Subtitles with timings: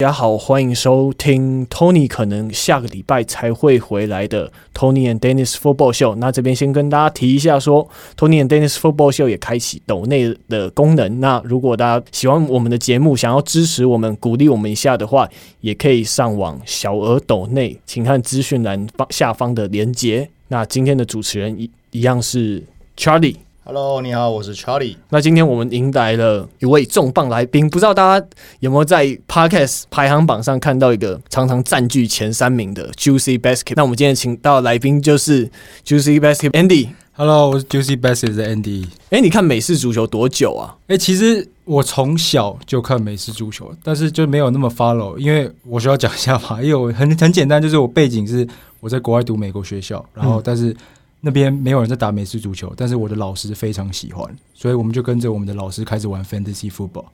[0.00, 6.14] 大家好，欢迎收听 Tony 可能下个礼拜才会回来的 Tony and Dennis Football Show。
[6.14, 11.20] 那这边先跟大家提一下说，Tony and Dennis Football Show 也开启抖内的功能。
[11.20, 15.28] 那如果大家喜欢我们的节目，想要支持我们、鼓励我们一下的话，
[15.60, 20.26] 也可以上网小额抖内，请看资讯栏方下方的连结。
[20.48, 22.62] 那今天的主持人一一样是
[22.96, 23.36] Charlie。
[23.62, 24.96] Hello，你好，我是 Charlie。
[25.10, 28.26] 那今天我们迎来了一位重磅来宾，不知道大家
[28.60, 33.74] 有没有在 Podcast 排行榜上看到一个常常占据前三名的 Juicy Basket。
[33.76, 35.46] 那我们今天请到的来宾就是
[35.84, 36.88] Juicy Basket Andy。
[37.12, 38.86] Hello，我是 Juicy Basket 的 Andy。
[39.10, 40.74] 哎、欸，你看美式足球多久啊？
[40.84, 48.48] 哎、欸，其实我从小就看美式足球，但是就没有那么 follow，因为我需要讲一下嘛，因为我很很简单，就是我背景是
[48.80, 50.74] 我在国外读美国学校，然后但是。
[51.20, 57.04] 那边没有人在打美式足球，但是我的老师非常喜欢，所以我们就跟着我们的老师开始玩 Fantasy Football，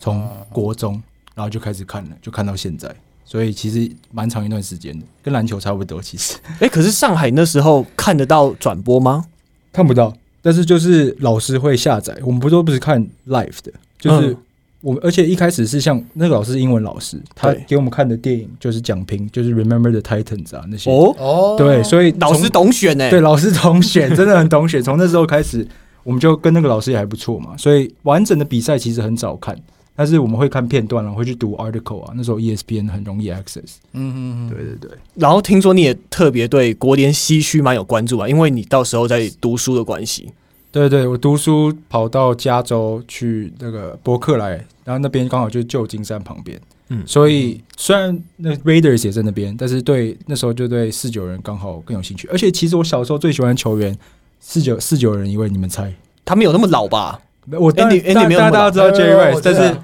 [0.00, 1.02] 从国中
[1.34, 2.94] 然后就开始看了，就看到现在，
[3.24, 6.02] 所以其实蛮长一段时间的，跟篮球差不多。
[6.02, 9.26] 其实， 哎，可是上海那时候看得到转播吗？
[9.72, 14.36] 看不到，但是就是老师会下载，我们不都不是看 live 的，就是。
[14.82, 24.82] 嗯我而且一开始是像那个老师是英文老师，他给我们看的电影就是讲评，就是 Remember the Titans 啊那些哦哦，对，所以老师懂选呢，对，老师懂选， 真的很懂选。
[24.82, 25.64] 从那时候开始，
[26.02, 29.56] 我们就跟那个老师也还不错嘛，所以完整的比赛其实很少看，
[29.94, 32.12] 但是我们会看片段了，会去读 article 啊。
[32.16, 34.90] 那时候 ESPN 很容易 access，嗯嗯嗯，对对对。
[35.14, 40.28] 然后听说你也特别对国联西区蛮有关注啊，因为你到时候在读书的关系。
[40.72, 44.52] 对对，我读书跑到加州去那个伯克莱，
[44.84, 52.26] 然后那边刚好就是旧金山旁边，嗯，所以虽然那 Raiders 也在那边，但是对那时候就对四九人刚好更有兴趣。
[52.32, 53.96] 而且其实我小时候最喜欢的球员
[54.40, 55.92] 四九四九人一位，你们猜？
[56.24, 57.20] 他们有那么老吧？
[57.60, 59.76] 我当然大家大家都知道 Jerry Rice，但是。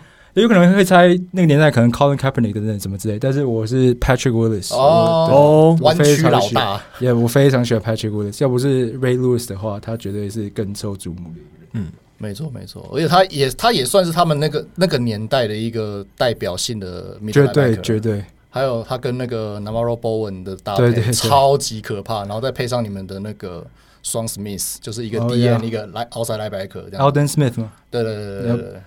[0.42, 11.68] 有可能会猜那个年代可能 Colin Kaepernick 的人什么之类，但是我是 Patrick Willis 哦，湾区老大，也、yeah, 我非常喜欢 Patrick Willis，要不是 Ray Lewis 的话，他绝对是更受瞩目的一个人。
[11.72, 11.86] 嗯，
[12.18, 18.24] 没错没错，而且他也他也算是他们那个那个年代的一个代表性的，绝对绝对。
[18.50, 23.64] 还有他跟那个 Namaro Bowman 的搭配超级可怕，然后再配上你们的那个
[24.02, 25.62] 双 Smith，就是一个 DN、oh, yeah.
[25.62, 27.70] 一个来 outside linebacker 这样 Aldon Smith 吗？
[27.90, 28.82] 对对对对对，对。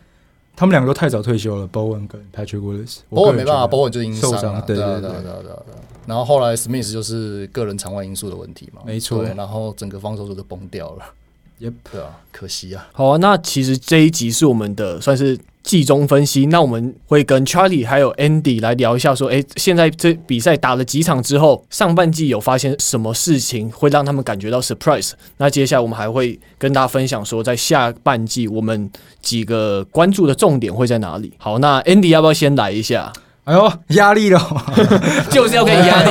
[0.56, 5.56] 他们两个都太早退休了，Bowen 跟 Patrick Willis，Bowen 没办法，Bowen 就因受伤对对对对对。
[6.06, 9.24] 然后后来 Smith 就是个人场外因素的问题嘛，没错。
[9.24, 11.06] 然后整个防守组就崩掉了
[11.62, 12.88] ，Yep，对啊，可惜啊。
[12.94, 15.38] 好啊，那其实这一集是我们的算是。
[15.64, 25.12] 季中分析，那我们会跟 Charlie 还有 Andy 来聊一下，说，哎，现在这比赛打了几场之后，上半季有发现什么事情会让他们感觉到 surprise？
[25.38, 28.90] 那接下来我们还会跟大家分享说，在下半季我们
[29.22, 31.32] 几个关注的重点会在哪里？
[31.38, 33.14] 好，那 Andy 要不要先来一下？
[33.44, 34.40] 哎呦，压力了，
[35.30, 36.10] 就是要给你压力。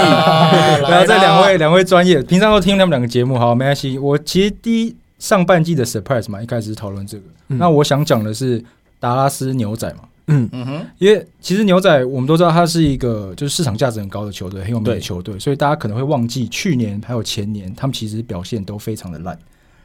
[0.88, 3.98] 然后这两位两位专业，平常都听他们两个节目，好，没关系。
[3.98, 8.60] 我其实第一上半季的 surprise 嘛，一开始讨论这个，嗯、那我想讲的是。
[9.02, 19.38] 达拉斯牛仔嘛，嗯嗯哼，因为其实牛仔我们都知道，它是一个就是市场价值很高的球队，很有名的球队，所以大家可能会忘记去年还有前年，他们其实表现都非常的烂。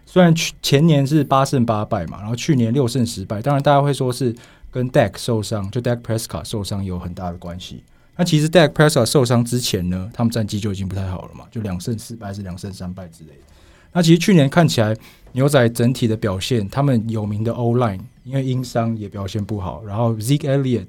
[0.06, 4.36] 虽然去前年是八胜八败嘛，然后去年六胜十败，当然大家会说是
[4.70, 7.86] 跟 Dak 受伤，就 Dak Prescott 受伤有很大的关系。
[8.18, 13.46] 那其实 Dak Prescott 受伤之前呢，他们战绩就已经不太好了嘛，就两胜四败还是两胜三败之类的。
[13.94, 14.94] 那其实去年看起来
[15.36, 20.88] 牛仔整体的表现，他们有名的 O-line 因为因伤也表现不好，然后 Zeke Elliott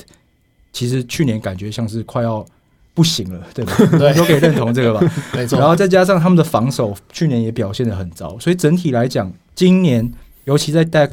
[0.72, 2.46] 其实去年感觉像是快要
[2.94, 3.72] 不行了，对吧？
[3.98, 5.12] 对，都可以认同这个吧？
[5.34, 5.58] 没错。
[5.58, 10.10] 然后再加上他们的防守去年也表现得很糟，所以整体来讲，今年
[10.44, 11.10] 尤其在 Dak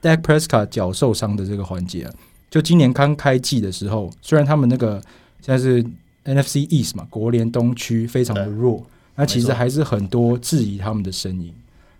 [0.00, 2.14] Dak Prescott 脚受伤的这个环节啊，
[2.48, 5.02] 就今年刚开季的时候，虽然他们那个
[5.40, 5.84] 现在是
[6.24, 8.86] NFC East 嘛，国联东区非常的弱。
[9.18, 11.50] 那其实还是很多质疑他们的声音，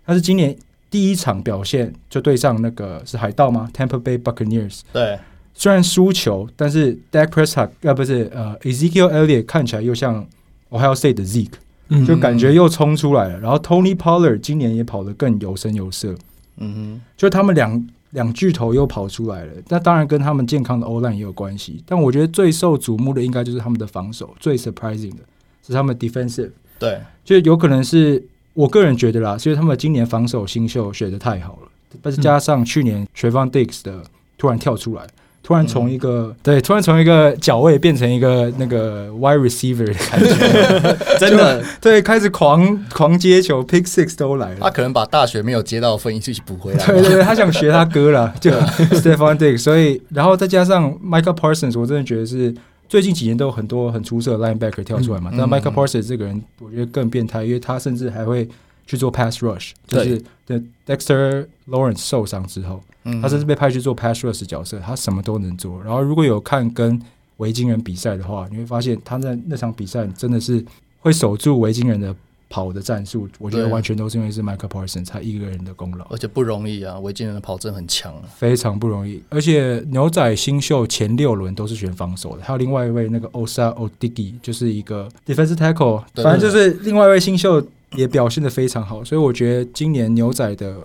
[0.05, 0.55] 但是今年
[0.97, 4.79] 第一场表现就对上那个是海盗吗？Tampa Bay Buccaneers。
[4.91, 5.19] 对，
[5.53, 10.25] 虽然输球，但是 Dak Prescott 呃不是呃 Ezekiel Elliott 看起来又像
[10.71, 13.39] Ohio State 的 Zeke，就感觉又冲出来了。
[13.39, 16.15] 然后 Tony Pollard 今年也跑得更有声有色，
[16.57, 19.51] 嗯哼，就他们两两巨头又跑出来了。
[19.67, 25.19] 那当然跟他们健康的 O-line 也有关系，但我觉得最受瞩目的应该就是他们的防守，最 surprising 的
[25.61, 26.49] 是他们 defensive。
[26.79, 28.23] 对，就有可能是
[28.57, 31.67] 我个人觉得啦，所以他们今年防守新秀选的太好了，
[32.01, 34.01] 但是加上去年 Trevon Diggs 的
[34.35, 35.03] 突然跳出来，
[35.43, 44.57] 突然从一个、嗯、对，突然从一个角位变成一个那个 wide receiver 的感觉， 真的 对，开始狂狂接球，pick six 都来了。
[44.61, 46.83] 他可能把大学没有接到的分一起补回来。
[46.87, 48.49] 对对对，他想学他哥了，就
[48.97, 52.51] Stephon Diggs，所以然后再加上 Michael Parsons，我真的觉得是。
[52.89, 55.29] 最近几年都有很多很出色的 linebacker 跳出来嘛。
[55.33, 58.47] 嗯、但 Michael Parsons 这个人，我觉得更变态，因为他甚至还会
[58.85, 62.81] 去做 pass rush，就是的 Dexter Lawrence 受伤之后，
[63.21, 65.81] 他甚至被派去做 pass rush 角色，他什么都能做。
[65.83, 67.01] 然后如果有看跟
[67.37, 70.63] 维京人比赛的话，你会发现他在那场比赛真的是
[70.99, 72.15] 会守住维京人的。
[72.49, 76.97] 跑的战术，我觉得完全都是因为是 Michael Parsons 他一个人的功劳，而且不容易啊！
[76.99, 79.21] 维京人的跑阵很强，非常不容易。
[79.29, 87.61] 而且牛仔新秀前六轮都是选防守的，还有另外一位那个 Osa Odigi 就是一个 defensive tackle，反正就是另外一位新秀
[87.95, 89.03] 也表现的非常好。
[89.03, 90.77] 所以我觉得今年牛仔的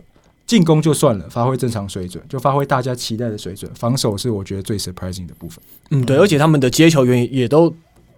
[0.44, 3.70] 进攻就算了，发挥正常水准，就发挥大家期待的水准。
[3.76, 5.62] 防守是我觉得最 surprising 的部分。
[5.90, 7.72] 嗯，对，而且他们的接球员也都。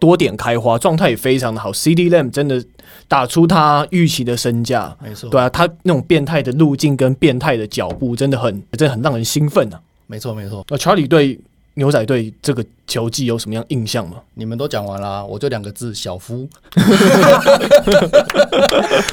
[0.05, 1.73] 多点开花，状态也非常的好。
[1.73, 2.63] CeeDee Lamb 真的
[3.09, 9.81] 打出他预期的身价，没错，对啊，他那种变态的路径跟变态的脚步，真的很，真的很让人兴奋啊。
[10.07, 10.63] 没错，没错。
[10.69, 11.41] 那 Charlie 对
[11.75, 14.19] 牛仔队这个球技有什么样印象吗？
[14.35, 16.49] 你们都讲完了，我就两个字：小夫。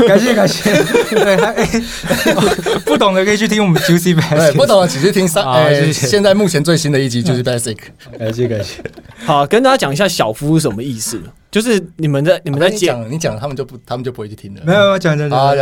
[0.07, 0.71] 感 谢感谢。
[1.09, 1.81] 对，还、欸、
[2.85, 4.53] 不懂的可以去听我们 Juicy Basic。
[4.53, 5.51] 不懂的只是听上。
[5.51, 7.77] 哎、欸，现在目前最新的一集 Juicy Basic。
[8.19, 8.83] 感谢感谢。
[9.25, 11.19] 好，跟大家讲一下小夫是什么意思。
[11.49, 14.61] 就是你们在你们在讲、啊，你讲他们就不，他们就不会去听了。
[14.63, 15.57] 没有没有，讲讲讲。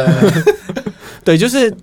[1.24, 1.74] 对，就是。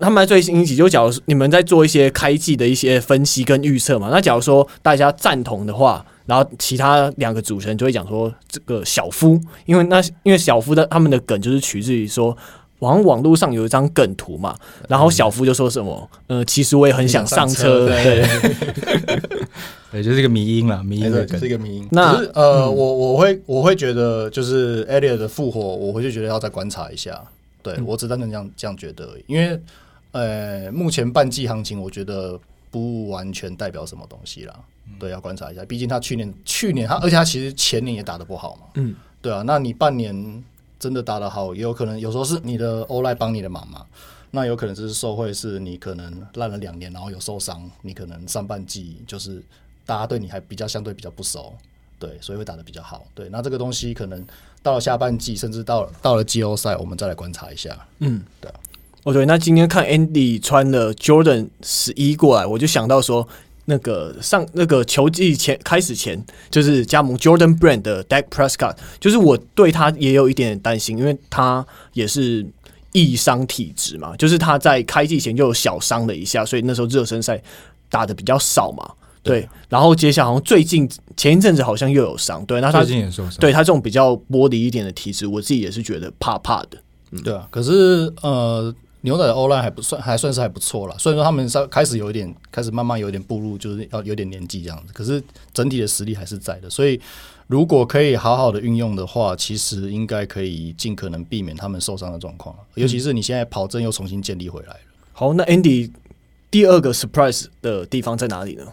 [0.00, 12.36] 他们在最新一集就假如你们在做一些开季的一些分析跟预测嘛，那假如说大家赞同的话，然后其他两个主持人就会讲说这个小夫，因为那因为小夫的他们的梗就是取自于说
[12.80, 14.54] 网网络上有一张梗图嘛，
[14.88, 18.24] 然后小夫就说什么，呃，其实我也很想上车，对，
[19.90, 21.88] 对，就是一个迷因了，迷因的梗，是一个迷因。
[21.90, 27.18] 那呃，嗯、我我会我会觉得就是 Elliott 的复活，我回去觉得要再观察一下。
[27.74, 29.60] 对，我只单纯这样这样觉得，因为
[30.12, 32.38] 呃，目前半季行情，我觉得
[32.70, 34.58] 不完全代表什么东西啦。
[34.98, 38.62] 对，要观察一下，毕竟他去年去年他，而且他其实前年也打得不好嘛。
[38.74, 40.42] 嗯，对啊，那你半年
[40.78, 43.84] 真的打得好，也有可能有时候是你的 O-line 帮你的忙嘛。
[44.30, 49.42] 那有可能就是受贿是你可能烂了两年，然后有受伤，你可能上半季就是
[49.84, 51.54] 大家对你还比较相对比较不熟，
[51.98, 53.06] 对，所以会打得比较好。
[53.14, 54.26] 对，那这个东西可能。
[54.62, 57.70] 到了下半季，甚至到了到了季后赛，我们再来观察一下。
[58.00, 58.50] 嗯，对。
[59.04, 63.26] 哦，对，那今天看 Andy 穿了 Jordan 十一过来，我就想到说，
[63.66, 72.44] 那个上那个球季前开始前，就是加盟 Jordan Brand 的 Dak Prescott，就是我对他也有一点点担心，因为他也是
[72.92, 77.40] 易伤体质嘛，就是他在开季前就有小伤了一下，所以那时候热身赛
[77.88, 78.90] 打的比较少嘛。
[79.22, 86.78] 对，然后接下来好像最近前一阵子好像又有伤，对，那他最近也受伤，对他这种比较玻璃一点的体质，我自己也是觉得怕怕的。
[87.10, 90.94] 嗯，对啊，可是呃，牛仔的 O-line 还不算，还算是还不错了。
[90.98, 95.22] 虽然说他们稍开始有一点，开始慢慢有一点步入，就是要有点年纪这样子，可是
[95.52, 96.68] 整体的实力还是在的。
[96.68, 97.00] 所以
[97.46, 102.54] 如果可以好好的运用的话，其实应该可以尽可能避免他们受伤的状况。
[102.74, 104.80] 尤其是你现在跑阵又重新建立回来了。
[105.12, 105.90] 好，那 Andy
[106.50, 108.64] 第二个 surprise 的地方在哪里呢？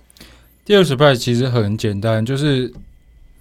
[0.66, 2.74] 第二个 surprise 其实很简单，就是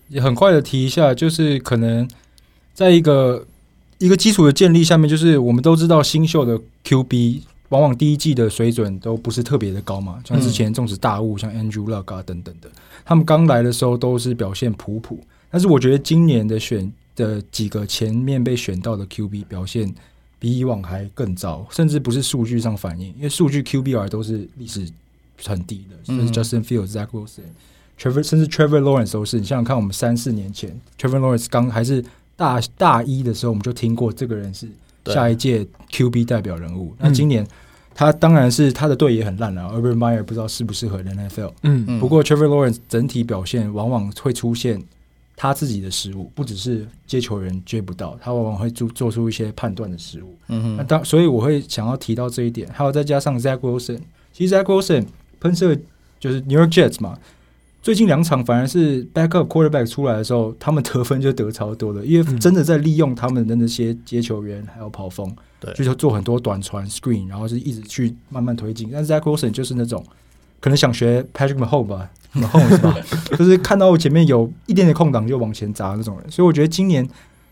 [0.09, 2.07] 也很快的提一下，就是可能
[2.75, 3.47] 在一个
[3.97, 7.41] 一个基础的建立下面，就是我们都知道新秀的 QB
[7.71, 12.71] 往往第一季的水准都不是特别的高嘛，像之前种植大雾，像 Andrew Luck 啊等等的，
[13.07, 15.19] 他们刚来的时候都是表现普普，
[15.51, 19.91] 但是我觉得今年的选的几个前面被选到的 QB 表现
[20.39, 24.87] 比以往还更糟，甚至不是数据上反映，因为数据 QBR 都是历史。
[25.47, 27.43] 很低的，甚至 Justin Fields、Zach Wilson、
[27.99, 29.39] Trevor，甚至 Trevor Lawrence 都是。
[29.39, 32.05] 你想想看，我们三四年前 Trevor Lawrence 刚还是
[32.37, 34.67] 大大一的时候，我们就听过这个人是
[35.07, 36.95] 下一届 QB 代表人物。
[36.99, 37.47] 那今年
[37.95, 41.53] 他当然是他的队也很烂了，Urban Meyer 不知道适不适合 NFL。
[41.63, 42.01] 嗯嗯。
[42.01, 44.83] 不过 Trevor Lawrence 整体表现往往会出现
[45.37, 50.35] 他自己的失误，不只是接球人接不到，他往往会做做出一些判断的失误。
[50.49, 50.77] 嗯哼。
[50.77, 54.01] 那当所以我会想要提到这一点，还有再加上 Zach Wilson，
[54.33, 55.07] 其实 Zach Wilson。
[55.45, 55.79] 喷射
[56.19, 57.19] 就是 New York Jets 嘛，
[57.83, 68.89] 最近两场反而是 backup quarterback 出来的时候，他们得分就得超多的，因为真的在利用他们的那些接球员还有跑锋，对，就是做很多短传 screen，然后是一直去慢慢推进。
[68.91, 70.03] 但是 Zach Wilson 就是那种
[70.61, 72.97] 可能想学 Patrick Mahomes 吧，Mahomes 是吧，
[73.37, 77.07] 就是看到前面有一点点空档就往前砸那种人，所以我觉得今年。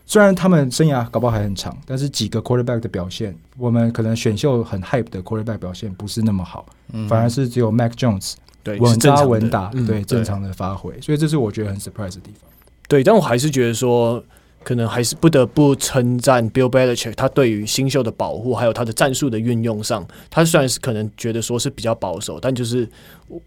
[0.05, 12.49] 虽然他们生涯搞不好还很长，但是几个 quarterback 的表现，我们可能选秀很 hype 的 quarterback 表现不是那么好，嗯、反而是只有 Mac Jones 对稳扎稳打，嗯、对正常的发挥，所以这是我觉得很 surprise 的地方。
[12.89, 14.23] 对，但我还是觉得说
[14.63, 22.87] 可能还是不得不称赞 Bill Belichick，他对于新秀的保护，还有他的战术的运用上，他虽然是可能觉得说是比较保守，但就是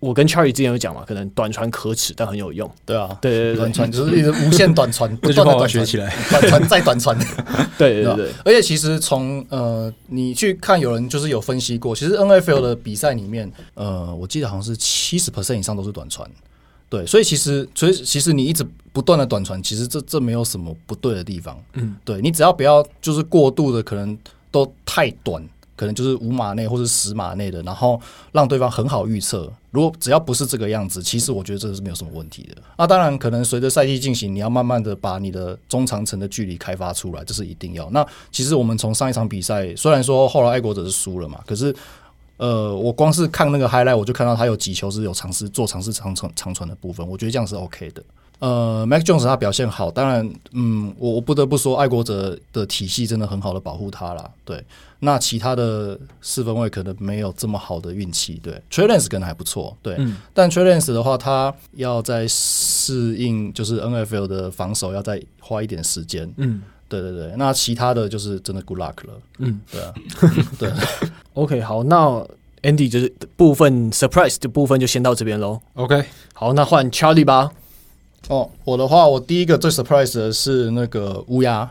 [0.01, 2.71] 我跟 Charlie 之前有讲嘛，可能短传可耻，但很有用。
[2.85, 7.17] 对啊，对对对，短传就是一直无限短传， 不断的短学起来，短传再短传。
[7.79, 16.29] 对对对，而且其实从呃，你去看有人就是有分析过，其实 NFL 的比赛里面，呃，我记得好像是七十 percent 以上都是短传。
[16.89, 21.61] 对，所以其实，所以其实你一直不断的短传，其实这这没有什么不对的地方。
[21.73, 24.17] 嗯，对，你只要不要就是过度的，可能
[24.53, 28.01] 都太短，可能就是五码内或是十码内的，然后
[28.31, 29.53] 让对方很好预测。
[29.73, 32.57] 如果只要不是这个样子，其实我觉得这是没有什么问题的。
[32.79, 37.91] 那当然，可能随着赛季进行，你要慢慢的把你的中长程的距离开发出来，这是一定要。
[37.91, 41.75] 那其实我们从上一场比赛，虽然说后来爱国者是输了嘛，可是。
[42.37, 48.03] 呃，我光是看那个 highlight，我就看到他有几球是有尝试做尝试长传长传的部分，我觉得这样是 OK 的。
[48.39, 54.31] 呃，Mac Jones 他表现好，当然，嗯，我我不得不说，爱国者的体系真的很好的保护他啦。
[54.45, 54.63] 对，
[54.99, 58.39] 那其他的四分卫可能没有这么好的运气。
[58.43, 59.75] 对，Trey Lance 可能还不错。
[59.81, 66.31] 对，嗯、但 Trey Lance 的话，他要在适应就是 NFL 的防守，要再花一点时间。
[66.37, 66.61] 嗯。
[66.89, 69.15] 对对对，那其他的就是真的 good luck 了。
[69.39, 69.95] 嗯，对啊，
[70.59, 70.73] 对。
[71.35, 72.27] OK，好，那
[72.63, 75.61] Andy 就是部分 surprise 的部分就先到这边喽。
[75.75, 77.51] OK，好，那换 Charlie 吧。
[78.29, 81.71] 哦，我的话，我第一个最 surprise 的是那个乌鸦。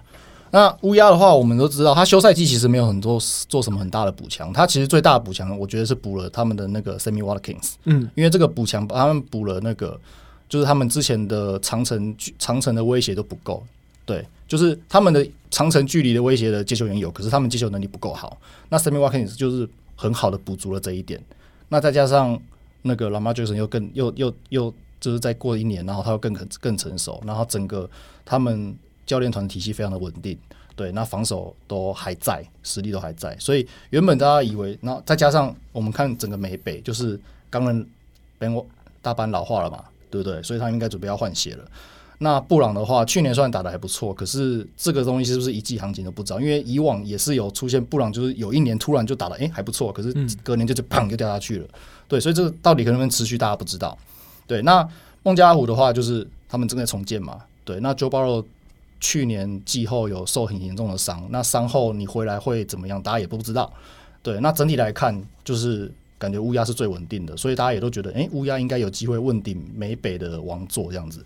[0.51, 3.19] 那乌鸦的话，我们都知道，他休赛季其实没有很多
[3.49, 4.53] 做什么很大的补强。
[4.53, 7.73] 他其实最大的补强，我觉得是补了他们的那个 Sammy Watkins。
[7.83, 9.99] 嗯，因为这个补强，他们补了那个，
[10.47, 13.61] 就是他们之前的长城长城的威胁都不够。
[14.05, 14.25] 对。
[14.47, 18.39] 就是他们的长程距离的威胁的接球员有，可是他们接球能力不够好。
[18.69, 21.19] 那 Sammy Watkins 就是很好的补足了这一点。
[21.67, 22.39] 那再加上
[22.83, 26.31] 那个 Lamar Jackson 又更又又又就是再过一年，然后他又更
[26.61, 27.89] 更成熟，然后整个
[28.23, 28.75] 他们
[29.07, 30.37] 教练团体系非常的稳定。
[30.75, 33.35] 对，那防守都还在，实力都还在。
[33.39, 37.19] 所以原本大家以为，那再加上我们看整个美北，就是
[37.49, 37.83] 刚刚
[38.37, 38.63] Ben
[39.01, 40.43] 大班老化了嘛，对不对？
[40.43, 41.65] 所以他应该准备要换血了。
[42.19, 46.39] 那布朗的话，去年虽然打的还不错，可是这个东西是不是一季行情都不知道？
[46.39, 51.67] 因为以往也是有出现布朗，就是有一年突然就打的哎、欸、还不错，可是隔年就就砰就掉下去了。
[52.07, 53.97] 对，所以这个到底可能不能持续，大家不知道。
[54.47, 54.87] 对，那
[55.23, 57.39] 孟加拉虎的话，就是他们正在重建嘛。
[57.63, 58.45] 对，那 Joe Burrow
[58.99, 63.01] 去年季后有受很严重的伤，那伤后你回来会怎么样？
[63.01, 63.71] 大家也不知道。
[64.23, 71.25] 对，那整体来看，就是感觉乌鸦是最稳定的，所以大家也都觉得，哎、欸，乌鸦应该有机会问鼎美北的王座这样子。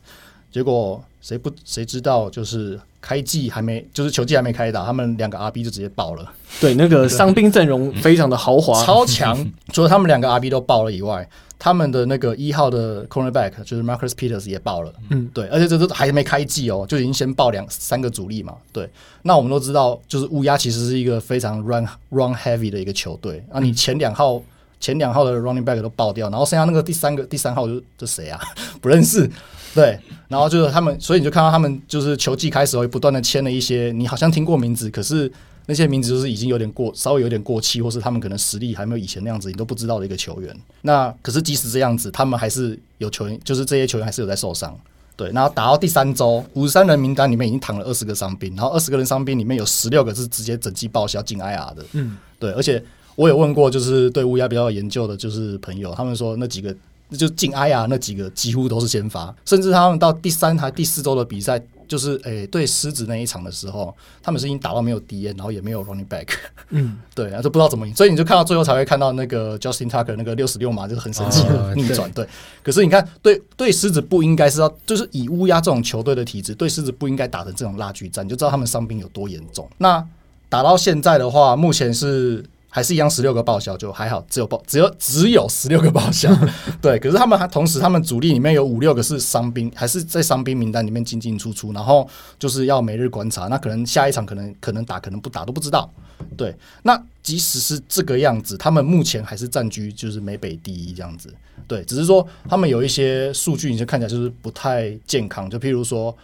[0.51, 6.31] 结果谁不谁知道，就是开季还没，就是球季还没开打，他们两个 RB 就直接爆了。
[6.59, 9.51] 对，那个伤兵阵容非常的豪华，超强。
[9.71, 11.27] 除了他们两个 RB 都爆了以外，
[11.59, 14.93] 他们的那个一号的 Cornerback 就是 Marcus Peters 也爆了。
[15.09, 18.55] 嗯，对，而且这都还没开季哦，就已经先爆两三个主力嘛。
[18.71, 18.89] 对，
[19.23, 23.43] 那我们都知道，就是乌鸦其实是一个非常 run run heavy 的一个球队。
[23.51, 24.41] 啊你前两号
[24.79, 28.39] 前两号的 running back 都爆掉，然后剩下那个第三个第三号就这谁啊？
[28.81, 29.29] 不认识。
[29.75, 35.31] 对，然后就是他们，所以你就看到他们就是球季开始会不断的签了一些你好像听过名字，可是
[35.67, 40.55] 那些名字就是已经有点过，稍微有点过期，或是他们可能实力还没有以前那样子，你都不知道的一个球员。
[40.81, 44.75] 那可是即使这样子，他们还是有球员，就是这些球员还是有在受伤。
[45.15, 51.85] 对，然后打到第三周，五十三人名单里面已经躺了二十个伤兵，然后二十个人伤兵里面有十六个是直接整季报销进 IR 的。
[51.91, 52.83] 嗯，对，而且
[53.15, 56.75] 我有问过，就是对乌鸦比较有研究的，就是朋友，他们说那几个。
[57.17, 66.27] 就进埃亚那几个几乎都是先发，甚至他们到第三台第四周的比赛，就是诶、欸、对狮子那一场的时候，他们是已经打到没有 DN，然后也没有 running back，
[66.69, 72.23] 嗯， 对，啊，就不知道怎么赢，所以你就看到最后才会看到那个 Justin Tucker 那个六十六码就是很神奇的逆转，对。
[72.61, 79.67] 可是你看，对对狮子不应该是要，就是以乌鸦这种球队的体质，对狮子不应该打成这种拉锯战，你就知道他们伤病有多严重。
[79.79, 80.07] 那
[80.47, 82.45] 打到现在的话，目前是。
[82.71, 86.29] 还是一样，十六个报销就还好，只有报只有只有十六个报销，
[86.79, 86.99] 对。
[86.99, 92.07] 可是他们还同时，他们主力里面有五六个是伤兵，还是在伤兵名单里面进进出出，然后
[92.37, 93.47] 就是要每日观察。
[93.47, 95.91] 那可能下一场可能可能打，可能不打都不知道。
[96.37, 101.33] 对，那即使是这个样子，他们目前还是占据就是美北第一这样子。
[101.67, 105.49] 对，只是说他们有一些数据，你就看起来就是不太健康。
[105.49, 106.15] 就譬如说，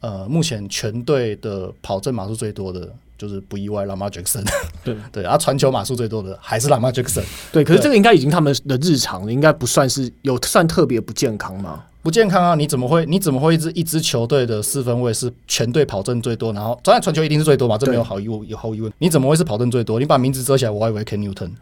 [0.00, 2.90] 呃，目前全队的跑阵码数最多的。
[3.22, 4.44] 就是不意外，Lamar Jackson
[4.82, 7.22] 对 对，啊，传球码数最多的还是 Lamar Jackson。
[7.52, 11.84] 对，可是这个应该已经他们的日常了，应该不算是有算特别不健康吗？
[12.02, 12.56] 不健康啊！
[12.56, 13.06] 你怎么会？
[13.06, 16.52] 你怎么会一支一支球队的四分卫是全队跑阵最多？
[16.52, 18.92] 然后当然传球一定是最多嘛，这没有好疑问，有毫疑问。
[18.98, 20.00] 你怎么会是跑阵最多？
[20.00, 21.52] 你把名字遮起来，我还以为 Ken Newton。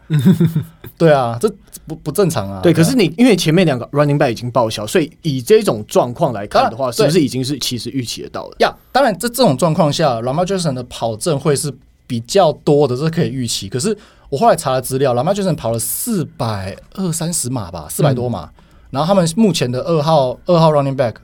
[0.97, 1.47] 对啊，这
[1.85, 2.59] 不不正常啊！
[2.63, 8.55] 对，可是你因为前面两个 running back 已经报销，所以以这种状况来看的话，是不是已经是其实预期得到了？
[8.61, 11.71] 呀，当然在这种状况下，Lamar Jackson 的跑阵会是
[12.07, 13.69] 比较多的，这可以预期。
[13.69, 13.95] 可是
[14.29, 18.45] 我后来查了资料，Lamar Jackson 跑了四百二三十码吧，四百多码。
[18.45, 18.60] 嗯
[18.91, 21.15] 然后他们目前的二号二号 running back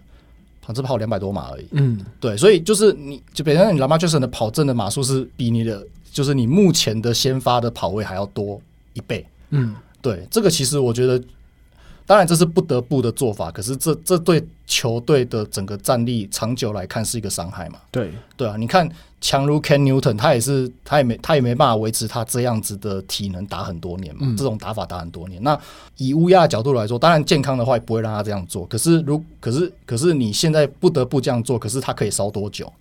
[0.62, 1.68] 跑只跑两百多码而已。
[1.72, 8.60] 嗯，对，所以就是你就比如说你拉马杰森的跑正的码数是比你的就是你目前的先发的跑位还要多
[8.94, 9.24] 一倍。
[9.52, 11.22] 嗯，对，这个其实我觉得。
[12.08, 17.80] 当然这是不得不的做法，可是这这对球队的整个战力长久来看是一个伤害嘛？
[17.92, 25.44] 对对啊，你看强如 Ken Newton，他也是他也没他也没办法维持他这样子的体能打很多年嘛，嗯、这种打法打很多年。
[25.44, 25.60] 那
[25.98, 28.66] 以乌鸦的角度来说，当然健康的话也不会让他这样做。
[28.68, 32.72] 可是如可是可是你现在不得不这样做，可是他可以烧多久？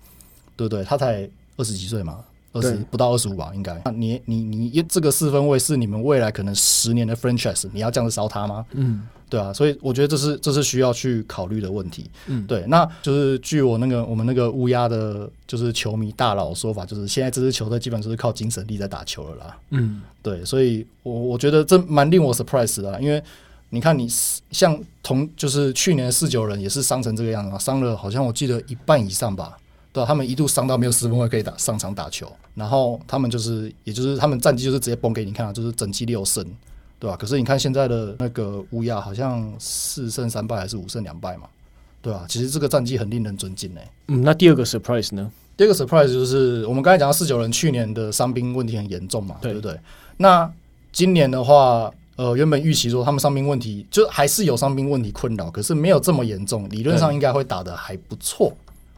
[0.57, 0.85] 对不对？
[0.85, 2.21] 他才二十几岁嘛。
[2.57, 3.81] 二十不到二十五吧，应该。
[3.85, 8.65] 那你你你这个四分位是你们未来可能十年的 franchise，你要这样子烧他吗？
[8.73, 12.11] 嗯，对啊，所以我觉得这是这是需要去考虑的问题。
[12.27, 19.59] 嗯，对，那就是据我那个我们那个乌鸦的，就是球迷大佬说法，就是现在这支球队基本上是靠精神力在打球了啦。
[19.71, 23.23] 嗯，对，所以我我觉得这蛮令我 surprise 的，因为
[23.71, 24.09] 你看你
[24.51, 29.57] 像同就是去年四九人也是伤成这个样子嘛，伤了好像我记得一半以上吧。
[29.97, 36.45] 对，他们一度伤到没有十分会可以打上场打球，然后他们就是，也就是他们战绩就是直接崩给你看，啊就是整季六胜，
[36.99, 37.17] 对吧？
[37.17, 41.49] 可是你看现在的那个乌鸦，好像四胜三败还是五胜两败嘛，
[42.03, 42.27] 对吧？
[42.29, 43.89] 其实这个战绩很令人尊敬诶。
[44.09, 45.31] 嗯，那第二个 surprise 呢？
[45.57, 49.81] 第二个 surprise 就是我们刚才讲到四九人去年的伤兵问题很严重嘛，对，对不对？
[50.19, 50.53] 那
[50.93, 58.55] 今年的话，呃，原本预期说他们伤兵问题就还是有伤兵问题困扰，可是没有这么严重，理论上应该会打得还不错。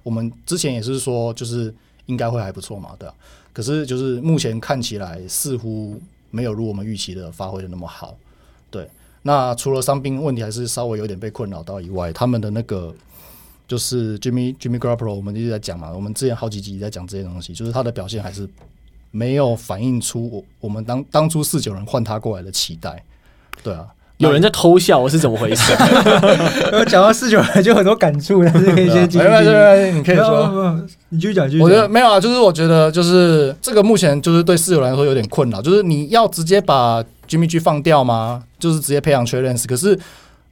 [0.09, 1.75] 我们之前也是说，就是
[2.07, 3.15] 应该会还不错嘛，对啊。
[3.53, 6.01] 可是就是目前看起来似乎
[6.31, 8.17] 没有如我们预期的发挥的那么好，
[8.71, 8.89] 对。
[9.21, 12.95] 那除了伤病问题还是稍微有点被困扰到以外，他们的那个
[13.67, 18.49] 就是 Jimmy Jimmy Garoppolo，我们一直在讲嘛，我们之前好几集在讲这些东西，就是他的表现还是
[19.11, 23.05] 没有反映出我我们当当初四九人换他过来的期待，
[23.63, 23.87] 对啊。
[24.19, 25.73] 有人在偷笑，我是怎么回事？
[26.73, 29.25] 我 讲到四九人就很多感触，但是可以先继续。
[29.25, 30.81] 没关系，你可以说。
[31.11, 31.63] 你继续讲，继续。
[31.63, 38.43] 我觉得没有啊，就是我觉得就是这个目前就是对四九人来说有点困扰，就是你要直接把 Jimmy G 放掉吗？
[38.59, 39.99] 就是直接培养 Trey Lance，可是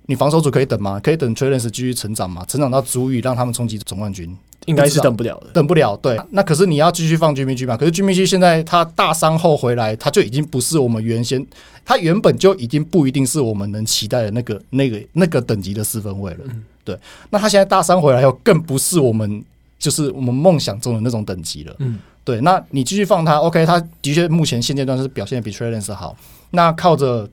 [0.06, 1.00] 你防守组可以等吗？
[1.02, 2.44] 可以等 Trey Lance 继续成长吗？
[2.46, 4.36] 成长到足以让他们冲击总冠军？
[4.66, 5.96] 应该是等不了的，等不了。
[5.96, 7.76] 对，那可是你要继续放 Jimmy G 嘛？
[7.76, 11.44] 可是 Jimmy G 现在他大伤后回来，他就已经不是我们原先，
[11.84, 16.40] 他原本就已经不一定是我们能期待的那个、那个、那个等级的四分位了。
[16.44, 16.98] 嗯、对，
[17.30, 19.42] 那他现在大伤回来后，更不是我们
[19.78, 21.74] 就是我们梦想中的那种等级了。
[21.78, 26.16] 嗯，对，那你继续放他，OK，他的确目前现阶段是表现比 Lance 好。
[26.50, 27.28] 那靠着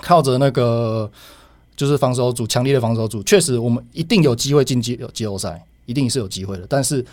[0.00, 1.10] 靠着那个
[1.74, 5.60] 就是防守组强力的防守组，确实我们一定有机会进季季后赛。
[5.86, 7.04] 一定是有机会的，但是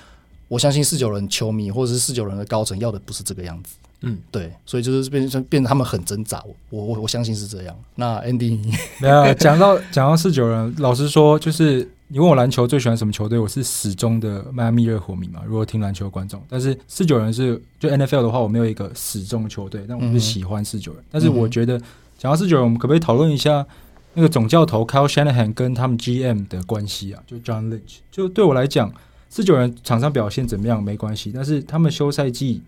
[0.47, 3.75] 我相信四九人球迷或者是四九人的高层要的不是这个样子。
[4.03, 6.43] 嗯，对，所以就是变成变成他们很挣扎。
[6.71, 7.75] 我我我相信是这样。
[7.95, 8.59] 那 Andy
[8.99, 15.41] 没有讲到讲到四九人，老实说，就是你问我篮球最喜欢什么球队，我是始终的迈阿密热火迷嘛。
[15.45, 21.01] 如果听篮球的观众，但是四九人是就 NFL 的话，我没有一个始终的球队，但我是喜欢四九人。
[21.03, 21.79] 嗯、但是我觉得
[22.17, 23.63] 讲到四九人，我们可不可以讨论一下？
[24.13, 28.93] 那个总教头 Kyle Shanahan 跟他们 GM 的关系啊，就 John Lynch，就对我来讲，
[29.29, 32.61] 四九人场上表现怎么样没关系，但是他们休赛季，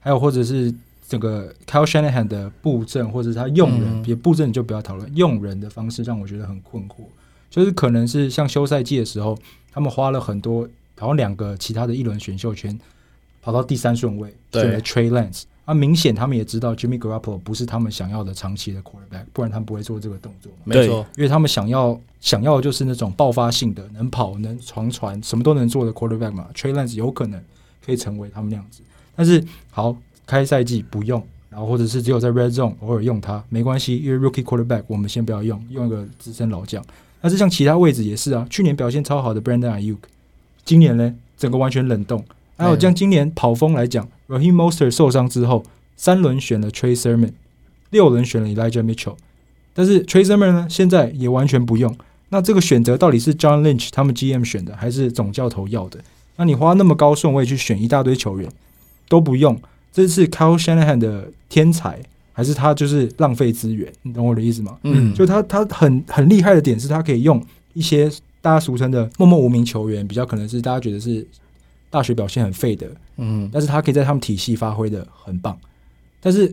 [0.00, 0.74] 还有或者是
[1.06, 7.04] 整个 Kyle Shanahan 的布阵，或者是他用人，别布阵就不要讨论，用人的方式让我觉得很困惑。
[7.48, 9.38] 就是可能是像休赛季的时候，
[9.70, 10.68] 他们花了很多，
[10.98, 12.76] 好像两个其他的一轮选秀权
[13.40, 15.42] 跑到第三顺位，选了 Trey Lance。
[15.64, 20.50] 啊，明显他们也知道 Jimmy Garoppolo 不是他们想要的长期的 quarterback，不然他们不会做这个动作。
[20.64, 26.48] 没错，因为他们想要想要的就是那种爆发性的、能跑、能长传、什么都能做的 quarterback 嘛。
[26.52, 27.40] Trey Lance 有可能
[27.84, 28.82] 可以成为他们那样子，
[29.14, 29.96] 但是好，
[30.26, 36.84] 开赛季不用，然后或者是只有在 Red Zone 偶尔用它没关系，因为 Rookie quarterback 我们先不要用，用一个资深老将。
[37.20, 39.98] 但是像其他位置也是啊，去年表现超好的 Brandon Aiyuk，
[40.64, 42.24] 今年呢整个完全冷冻。
[42.56, 45.64] 还有像今年跑锋来讲，Raheem Mostert 受伤之后，
[45.96, 47.32] 三轮选了 Trey Sermon，
[47.90, 49.16] 六轮选了 Elijah Mitchell，
[49.74, 51.96] 但是 Trey Sermon 呢，现在也完全不用。
[52.28, 56.00] 那这个选择到底是 John Lynch 他们 GM 选的，还是总教头要的？
[56.36, 58.50] 那你花那么高顺位去选一大堆球员
[59.08, 59.60] 都不用，
[59.92, 62.00] 这是 Kyle Shanahan 的天才，
[62.32, 63.92] 还是他就是浪费资源？
[64.02, 64.78] 你懂我的意思吗？
[64.84, 68.10] 嗯，就他他很很厉害的点是他可以用一些
[68.40, 71.26] 大家俗称的默默无名球员，比较可能是大家觉得是
[71.92, 75.56] 大学表现很废的，嗯，但是他可以在他们体系发挥的很棒，
[76.20, 76.52] 但是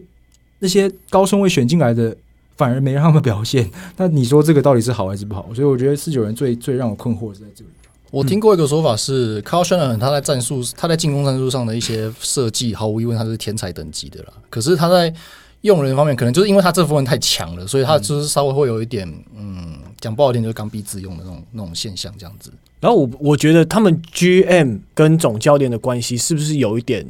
[0.60, 2.15] 那些高顺位选进来的
[2.58, 5.49] 反而没让他们表现， 那你说这个到底是好还是不好？
[5.56, 7.69] 所以我觉得四九人最最让我困惑是在这里。
[8.12, 14.34] 我听过一个说法是，Kyle Shanahan 他在战术，他在进攻战术上的一些设计，毫无疑问他是天才等级的啦。
[14.49, 15.13] 可是他在
[15.61, 22.51] 用人方面，可能就是因为他这部分太强了，所以他就是稍微会有一点，嗯，讲不好听就是刚愎自用的那种那种现象这样子。
[22.79, 27.05] 然后我我觉得他们 GM 跟总教练的关系是不是有一点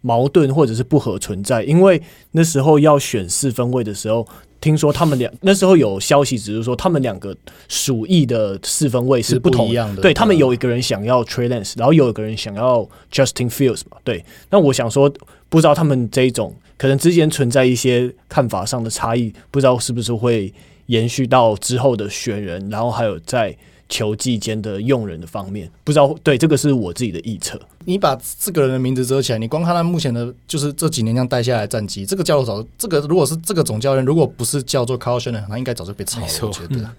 [0.00, 1.64] 矛盾或者是不合存在？
[1.64, 2.00] 因为
[2.32, 4.26] 那时候要选四分位的时候。
[4.60, 7.36] 听说他们两那时候有消息，只是说他们两个
[7.68, 9.94] 鼠疫的四分位是不同的。
[9.94, 13.96] 对，对他们有一个人想要 Trey Lance，然后有一个人想要 Justin Fields 嘛。
[14.04, 15.12] 对，那我想说，
[15.48, 20.52] 不知道他们这一种可能之间存在一些看法上的差异，不知道是不是会
[20.86, 23.56] 延续到之后的选人，然后还有在。
[23.88, 27.58] 球技间的用人的方面，不知道，对，这个是我自己的臆测。
[27.86, 36.26] 你把这个人的名字遮起来，你光看他目前的，就是这几年这样带下来战绩，这个教练早，这个如果是这个总教练，如果不是叫做 Kyle Shanahan，他应该早就被炒了。
[36.42, 36.90] 我觉得、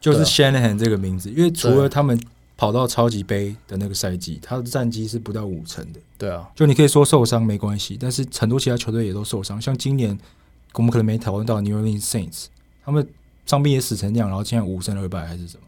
[0.00, 2.20] 就是 Shanahan 这个名字，因为除了他们
[2.56, 6.00] 跑到超级杯的那个赛季，他的战绩是不到五成的。
[6.18, 10.18] 对啊，就你可以说受伤没关系，但是很多其他球队也都受伤，像今年
[10.72, 12.46] 我们可能没讨论到 New Orleans Saints，
[12.84, 13.06] 他们
[13.46, 15.62] 伤病也死成那样，然后现在五胜二败还是什么？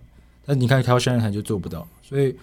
[0.47, 2.37] 那你看，Kyle Shanahan 就做不到，所以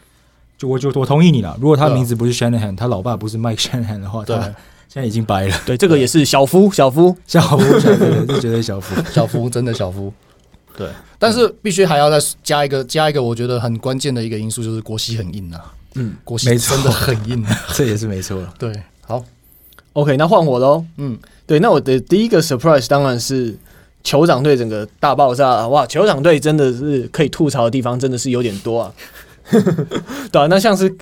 [0.58, 1.56] 就我就我同意你了。
[1.62, 4.42] 如果他名字不是 Shanahan，他老爸不是 Mike Shanahan 的话，他
[4.88, 5.56] 现在已经白了。
[5.66, 10.12] 对，这个也是小夫， 小夫，小夫，小夫，这绝对小夫，小夫，真的小夫。
[10.76, 10.88] 对，
[11.20, 15.74] 但是必须还要再加一个，加一个，我觉得很关键的一个因素就是国西很硬啊。
[15.96, 18.42] 嗯，国西真的很硬，啊 这也是没错。
[18.58, 19.24] 对，好
[19.94, 20.84] ，OK，那换我喽。
[20.98, 23.56] 嗯，对，那我的第一个 surprise 当然是。
[24.04, 25.86] 酋长队整个大爆炸，哇！
[25.86, 28.94] 酋长队真的是可以吐槽的地方，真的是有点多啊。
[30.32, 30.94] 对啊，那像是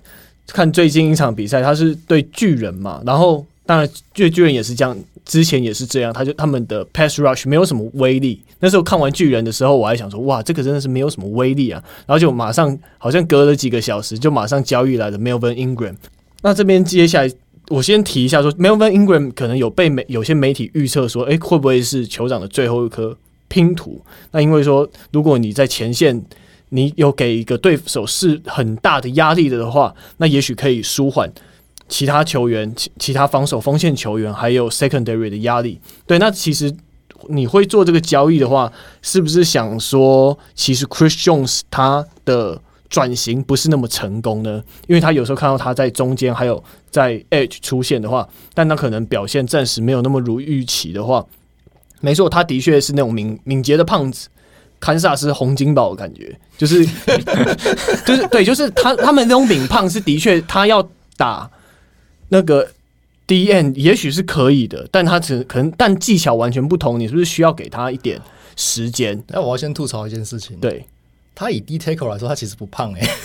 [0.48, 8.42] 看最近一场比赛，他是对巨人嘛，然后当然巨巨人也是这样，之前也是这样，他就他们的 pass rush 没有什么威力。
[8.60, 11.82] 那时候看完巨人的时候，我还想说，哇，这个真的是没有什么威力啊。
[12.06, 15.96] 然后就马上好像隔了几个小时，就马上交易来的 Melvin Ingram。
[16.42, 17.32] 那这边接下来。
[17.70, 23.16] 我先提一下说，Melvin Ingram 可能有被媒有些媒体预测说，诶、会不会是酋长的最后一颗
[23.48, 24.02] 拼图？
[24.32, 26.26] 那因为说，如果你在前线，
[26.70, 31.32] 你有给一个对手是很大的压力的的话，那也许可以舒缓
[31.88, 35.80] 其他球员、其其他防守锋线球员还有 secondary 的压力。
[36.06, 36.76] 对，那其实
[37.28, 42.62] 你会做这个交易的话，是不是想说，其实 Chris Jones 他的？
[42.89, 51.23] 转型不是那么成功呢，因为他有时候看到他在中间还有在 edge 出现的话，但他可能表现暂时没有那么如预期的话，
[52.02, 54.28] 没错，他的确是那种敏敏捷的胖子，
[54.80, 56.84] 堪萨斯洪金宝的感觉，就是
[58.06, 61.52] 就是对，就是他他们那种敏胖是的确他要打
[62.30, 62.67] 那个
[63.28, 68.19] DN 也许是可以的，但他只可能但技巧完全不同，你是不是需要给他一点
[68.56, 69.23] 时间？
[69.28, 70.88] 那我要先吐槽一件事情，对。
[71.39, 73.10] 他以 D tackle 来说，他其实不胖哎、欸。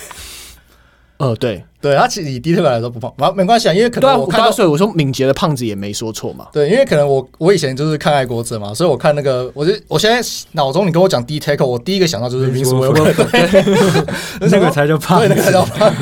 [1.17, 6.47] 呃，对，对他其实以 D tackle 来说不胖，没没关系啊，因为可能我看到，所以我说敏捷的胖子也没说错嘛。
[6.53, 14.05] 对，因为可能我我以前就是看爱国者嘛，所以我看那个，我就我现在脑中你跟我讲 D tackle，我第一个想到就是 Vince Wilfork，
[14.39, 15.93] 那个才叫胖，那个才叫胖。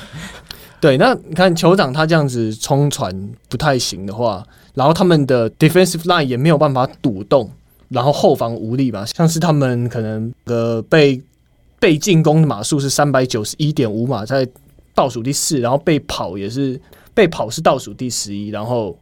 [0.80, 4.42] 对，那你看酋长他这样子冲船不太行的话，
[4.74, 7.50] 然后他们的 defensive line 也没有办法堵动，
[7.88, 11.20] 然后后防无力吧，像是他们可能呃被。
[11.80, 14.48] 被进攻的码数是三百九十一点五码，在
[14.94, 16.80] 倒数第四，然后被跑也是
[17.14, 18.98] 被跑是倒数第十一，然后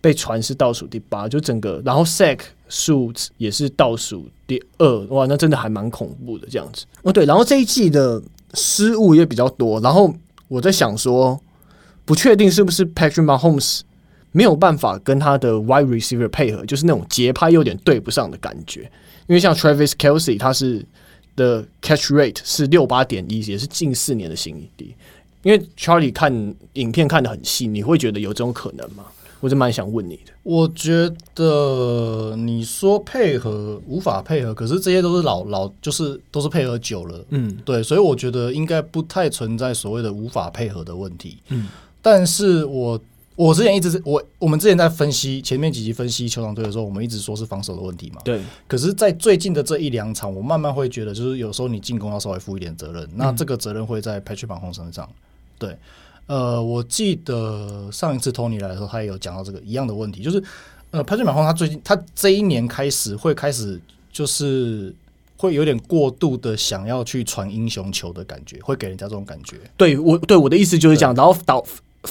[0.00, 6.86] 被传是倒数第八，就整个，然后 sack 数也是倒数第二，哇，那真的还蛮恐怖的这样子。
[7.02, 8.22] 哦，对，然后这一季的
[8.54, 10.14] 失误也比较多，然后
[10.46, 11.40] 我在想说，
[12.04, 13.80] 不确定是不是 Patrick Mahomes
[14.30, 18.82] 没有办法跟他的 wide receiver 配合，就是那种节拍有点对不上的感觉，
[19.26, 20.86] 因为像 Travis Kelsey 他是。
[21.36, 24.94] 的 catch rate 是六八点一，也是近四年的新低。
[25.42, 26.32] 因为 Charlie 看
[26.74, 29.04] 影片看得很细，你会觉得有这种可能吗？
[29.40, 30.32] 我就蛮想问你的。
[30.44, 41.38] 我觉得你说配合无法配合，可是这些都是老老，就是都是配合久了，嗯，对，所以我觉得应该不太存在所谓的无法配合的问题。
[41.48, 41.68] 嗯，
[42.00, 43.00] 但是我。
[43.34, 48.20] 我之前一直是我我们之前在分析前面几集分析球场队的时候，我们一直说是防守的问题嘛。
[48.24, 48.42] 对。
[48.68, 55.08] 可是，在最近的这一两场，我慢慢会觉得，就是有时候你进攻要稍微负一点责任，那这个责任会在 Patrick Mahomes 身上。
[55.58, 55.76] 对。
[56.26, 60.42] 呃，我记得上一次 Tony 来的时候，他也有讲到这个一样的问题，就是
[60.90, 63.80] 呃，Patrick Mahomes 他最近他这一年开始会开始
[64.12, 64.94] 就是
[65.36, 69.56] 会有点过度的想要去传英雄球的感觉，会给人家这种感觉。
[69.76, 71.62] 对我对我的意思就是这样，然后导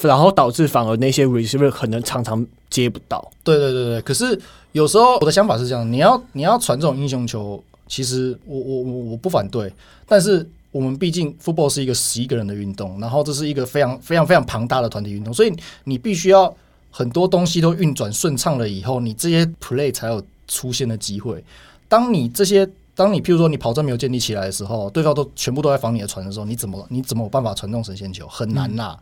[0.02, 3.32] 然后导致反而那些 receiver 可能常常接不到。
[3.44, 4.40] 对对对对，可是
[4.72, 9.72] 有时候我的想法是这样，你要你要传这种英雄球，其实我我我我不反对，
[10.08, 16.56] 但是我们毕竟 football 是一个十一个人的运动，然后这是一个非常非常非常庞大的团体运动，所以你必须要
[16.90, 21.44] 很多东西都运转顺畅了以后，你这些 play 才有出现的机会。
[21.90, 28.26] 当你这些，当你譬如说你跑阵没有建立起来的时候，对方都全部都在防你的传的时候，你怎么你怎么有办法传动神仙球？
[28.28, 28.98] 很难呐、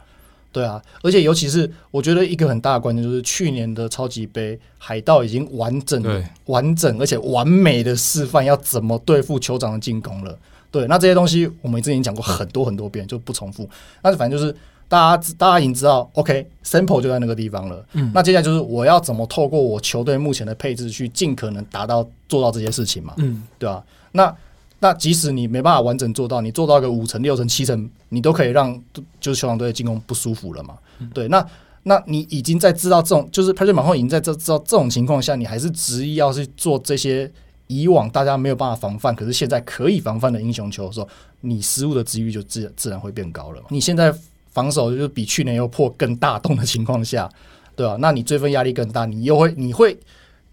[0.51, 0.81] 对啊。
[1.01, 10.38] 而且尤其是我觉得一个很大的关键就是去年的超级杯，海盗已经完整、对完整而且完美的示范要怎么对付酋长的进攻了。
[10.71, 13.69] 对，那这些东西我们之前讲过很多很多遍，就不重复。
[14.03, 14.55] 那反正就是。
[14.89, 17.85] 大家大家已经知道，OK，sample 就在那个地方了。
[17.93, 23.13] 嗯，那接下来就是我要怎么透过我球队目前的配置去尽可能达到做到这些事情嘛？
[23.17, 23.83] 嗯，对吧、啊？
[24.13, 24.35] 那
[24.79, 28.73] 那即使你没办法完整做到，你做到个五成、六成、七成，你都可以让
[29.19, 30.77] 就是球场队的进攻不舒服了嘛？
[30.99, 31.45] 嗯、对，那
[31.83, 37.31] 那你已经在知道这种就是 Patrick Mahomes 已经在这知道这种情况下，你还是执意要去做这些
[37.67, 41.07] 以往大家没有办法防范，可是现在可以防范的英雄球的时候，
[41.41, 43.67] 你失误的几率就自自然会变高了嘛？
[43.69, 44.13] 你现在。
[44.51, 47.29] 防守就是比去年又破更大洞的情况下，
[47.75, 47.97] 对吧、啊？
[48.01, 49.97] 那你追分压力更大，你又会你会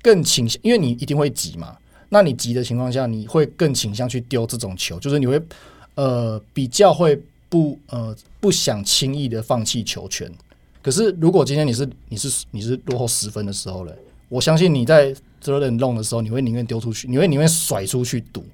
[0.02, 1.74] 更倾向，因为你一定会急嘛。
[2.08, 5.40] 那你急的情况下，你会更倾向去丢这种球，就是你会
[5.94, 10.30] 呃比较会不呃不想轻易的放弃球权。
[10.82, 13.92] 可是如果今天你是你是你是落后十分的时候嘞，
[14.28, 18.44] 我相信你在 third and long 的时候，你会宁愿丢出去，你会宁愿甩出去赌，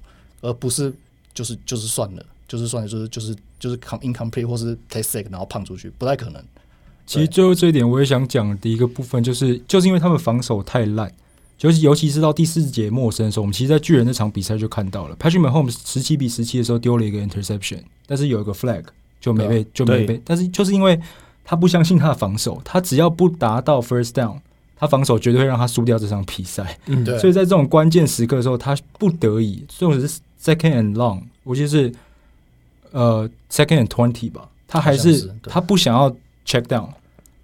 [0.41, 0.91] 而不是
[1.33, 2.25] 就是就是算了。
[2.45, 6.43] 就是算就是就是就是 com incomplete 或是 take sick 然后胖出去，不太可能。
[7.07, 11.11] 其实最后这一点我也想讲的一个部分，就是就是因为他们防守太烂，
[11.57, 18.83] 就是尤其是到第四节末声的时候，我们其实，在巨人那场比赛就看到了，Patrick Mahomes 十七比十七的时候丢了一个 interception，但是有一个 flag
[19.21, 20.99] 就没被就没被，但是就是因为
[21.45, 24.37] 他不相信他的防守，他只要不达到 first down，
[24.75, 26.77] 他防守绝对会让他输掉这场比赛。
[26.87, 27.17] 嗯，对。
[27.19, 30.07] 所以在这种关键时刻的时候，他不得已，这种是
[30.41, 31.91] second and long，尤其是。
[32.95, 36.61] 呃，second and twenty 吧，他还是，是他不想要 check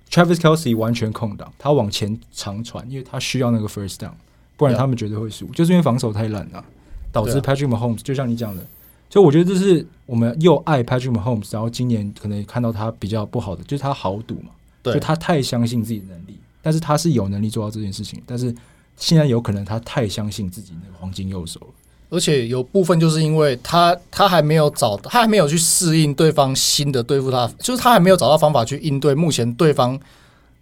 [0.10, 4.12] down，Travis Kelsey 完全空档，他往前长传，因为他需要那个 first down，
[4.58, 6.64] 不然他们绝对会输.就是因为防守太烂了，
[7.12, 8.66] 导致 Patrick Mahomes 就像你讲的，
[9.10, 14.52] 所以我觉得这是我们又爱 Patrick Mahomes，然后今年可能看到他比较不好的，就是他豪赌嘛，
[14.84, 18.54] 就他太相信自己的能力，但是他是有能力做到这件事情，但是
[18.98, 21.68] 现在有可能他太相信自己那个黄金右手了。
[22.10, 30.00] 而且有部分就是因为他他还没有找，他还没有去适应对方新的对付他，就是他还没有找到方法去应对目前对方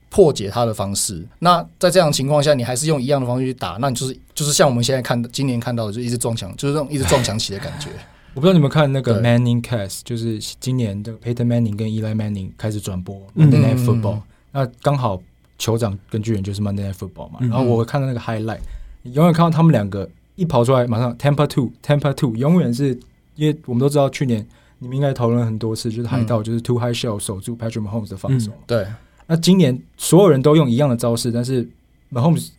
[0.10, 1.26] 破解他的方式。
[1.40, 7.88] 那在这样的情况下，你还是用一样的方式去打，那你就是 就是像我们现在看今年看到的，就一直撞墙，就是这种一直撞墙起的感觉。
[8.34, 15.22] 我不知道你们看那个 Manning Cast，就是今年的 Peyton Manning 跟 Eli Manning 开始转播 Monday Night Football，嗯、那刚好
[15.58, 18.60] 酋长跟巨人就是 Monday Night Football 嘛，嗯、然后我看到那个 Highlight，
[19.04, 20.10] 你永远看到他们两个。
[20.38, 22.98] 一跑出来，马上 Temper Two，Temper two，永远是
[23.36, 24.48] 因为我们都知道，去年
[24.78, 28.52] 你们应该讨论很多次，就是海盗就是 Too High Shell 守住 Patrick Mahomes 的防守。
[28.52, 28.88] 嗯、对，
[29.26, 31.68] 那今年所有人都用一样的招式，但是
[32.12, 32.50] Mahomes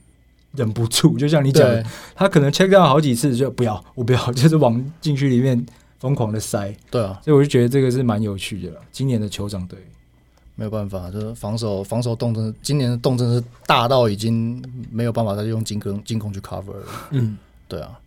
[0.52, 1.84] 忍不住，就像你讲的，
[2.16, 5.64] 他可能 check down 好几次，就不要，我不要，就是往禁区里面
[6.00, 6.74] 疯狂的塞。
[6.90, 8.80] 对啊，所以我就觉得这个是蛮有趣的了。
[8.90, 9.78] 今年的酋长队
[10.56, 14.60] 没有办法，就是防守防守动真，今年的动真是大到已经
[14.90, 16.86] 没有办法再用进攻进攻去 cover 了。
[17.10, 17.38] 嗯。
[17.68, 18.00] 对啊，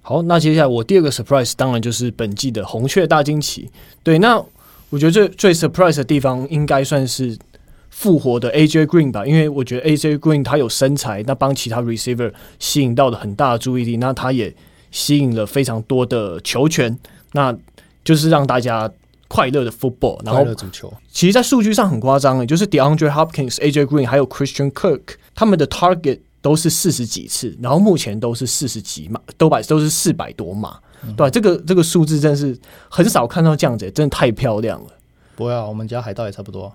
[0.00, 3.70] 好，那接下来我第二个 surprise 当然就是本季的红雀大惊奇。
[4.02, 4.42] 对，那
[4.88, 7.36] 我觉得最最 surprise 的地方应该算是
[7.90, 14.54] 复活的 AJ Green 吧，因为我觉得 AJ Green 他有身材，那帮其他 receiver 吸引到了很大的注意力，那他也
[14.90, 16.98] 吸引了非常多的球权，
[17.32, 17.54] 那
[18.02, 18.90] 就是让大家
[19.28, 20.90] 快乐的 football，然后球。
[21.12, 25.02] 其实，在数据上很夸张的，就是 DeAndre Hopkins、AJ Green 还有 Christian Kirk
[25.34, 26.20] 他们的 target。
[26.40, 32.56] 都是四十几次，然后目前都是四十几码，都百都是四百多码，嗯、对这个这个数字真是
[32.88, 34.86] 很少看到这样子，真的太漂亮了。
[35.34, 36.72] 不会啊，我们家海盗也差不多，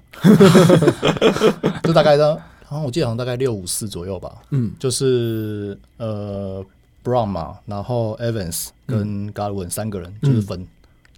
[1.84, 4.32] 就大概的，好像我记得好像大概六五四左右吧。
[4.52, 6.64] 嗯，就是呃
[7.04, 10.68] ，Brown 嘛，然后 Evans 跟 Godwin 三个人就是分，嗯、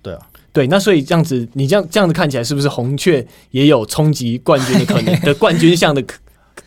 [0.01, 6.03] 对啊，对，那所以这样子，你这样这样子看起来，是不是红雀也有冲击冠军的可能的冠军项的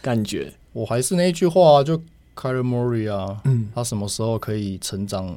[0.00, 0.52] 感觉？
[0.78, 1.96] 我还是那一句话，就
[2.36, 5.36] Kyler Murray 啊，嗯，他什么时候可以成长，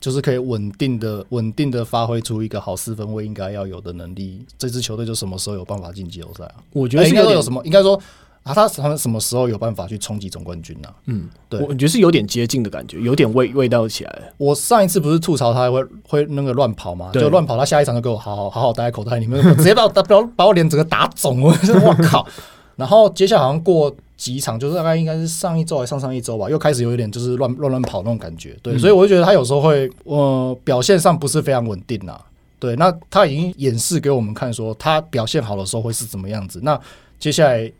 [0.00, 6.54] 就是可以稳定的、稳定的发挥出一个好四分卫应该要有的能力，这支球队就什么时候有办法进季后赛啊？
[6.72, 8.00] 我觉得、欸、应该说有什么，应该说
[8.44, 10.88] 啊，他他们什么时候有办法去冲击总冠军呢？
[11.04, 14.32] 嗯，对，我觉得是有点接近的感觉，有点味味道起来。
[14.38, 20.02] 我上一次不是吐槽他会会那个乱跑嘛，就乱跑，他下一场就给我好好好好待在口袋里面，直接把我把
[20.34, 21.50] 把我脸整个打肿，我
[21.84, 22.26] 我靠！
[22.76, 28.54] 然后接下来好像过几场，就是大概应该是上一周还是上上一周吧，又开始有一点就是乱乱乱跑那种感觉。
[28.62, 32.20] 对，所以我就觉得他有时候会呃表现上不是非常稳定呐。
[32.58, 36.60] 对，那他已经演示给我们看，说他表现好的时候会是怎么样子。
[36.62, 36.78] 那
[37.18, 37.72] 接下来。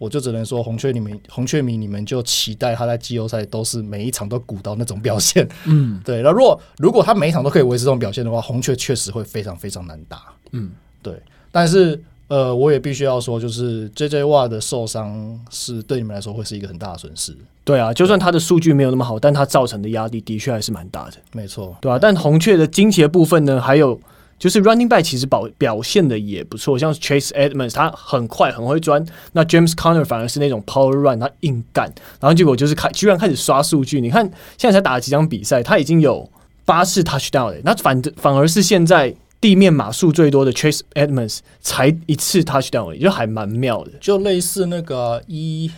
[0.00, 5.44] 我就只能说，红雀你们 红雀迷，你们就期待他在季后赛都是每一场都鼓到那种表现。
[5.64, 6.22] 嗯，对。
[6.22, 10.26] 那如果如果他每一场都可以维持这种表现的话，红雀确实会非常非常难打。
[10.52, 10.70] 嗯，
[11.02, 11.20] 对。
[11.50, 17.36] 但是呃，我也必须要说，就是 JJ Watt 的受伤是对你们来说会是一个很大的损失。
[17.64, 21.14] 对啊，就算他的数据没有那么好，但他造成的压力的确还是蛮大的。
[21.32, 21.98] 没错，对啊。
[21.98, 24.00] 但红雀的惊奇的部分呢，还有。
[24.38, 34.24] 就是 running back 其实表表现的也不错，像 Chase Edmonds 他很快很会钻，那 James Conner 反而是那种 power run 他硬干，然后结果就是开居然开始刷数据，你看
[34.56, 36.30] 现在才打了几场比赛，他已经有
[36.64, 45.70] 八次 touchdown 了，那反反而是现在地面码数最多的 Chase Edmonds 才一次 touchdown，也就还蛮妙的，就类似那个一。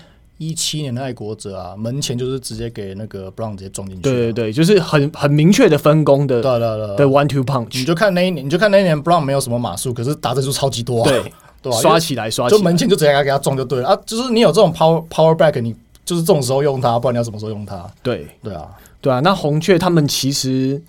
[0.42, 4.02] 一七年的爱国者啊，门前就是直接给那个 Brown 直接撞进去。
[4.04, 6.40] 对对对，就是很很明确的分工的。
[6.40, 7.78] 对对对，对 one two punch。
[7.78, 11.04] 你就看那一年，你就看那一年 Brown 没有什么码数，可是打的就超级多。
[11.04, 11.22] 对
[11.60, 13.98] 对，刷起来刷起来，就门前就直接给他撞就对了啊！
[14.06, 17.86] 就是你有这种 power power back，你就是这种时候用它，不然你要什么时候用它？
[18.02, 18.66] 对对啊，
[19.02, 19.20] 对啊。
[19.20, 20.80] 那红雀他们其实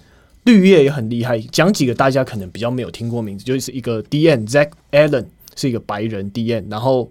[0.44, 5.26] 绿叶也很厉害，讲几个大家可能比较没有听过名字，就是一个 DN Zach Allen
[5.56, 7.10] 是一个白人 DN，然后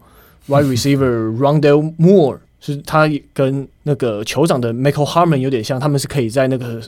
[0.49, 2.39] Wide Receiver Rondell Moore。
[2.63, 6.79] 是他跟那个酋长的 Mecole Hardman 有点像，他们是可以在那个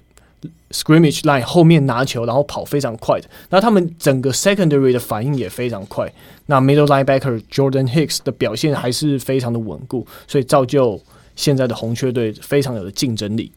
[0.70, 3.26] scrimmage line 后面拿球，然后跑非常快的。
[3.48, 6.12] 那他们整个 secondary 的反应也非常快。
[6.44, 11.00] 那 middle linebacker Jordan Hicks 的表现还是非常的稳固，所以造就
[11.36, 13.50] 现在的红雀队非常有的竞争力。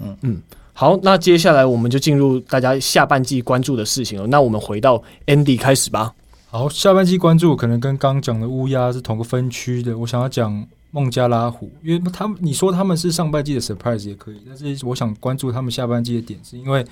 [0.00, 0.40] 嗯嗯，
[0.72, 4.26] 好，那接下来我们就进入大家下半季关注的事情了。
[4.28, 6.14] 那我们回到 Andy 开始吧。
[6.50, 9.96] 好，下半季关注可能跟刚讲的乌鸦是同个分区的。
[9.98, 10.66] 我想要讲。
[10.94, 16.84] 孟加拉虎，因为他们你说他们是上半季的 surprise 也可以，但是我想关注他们下半季的点，是因为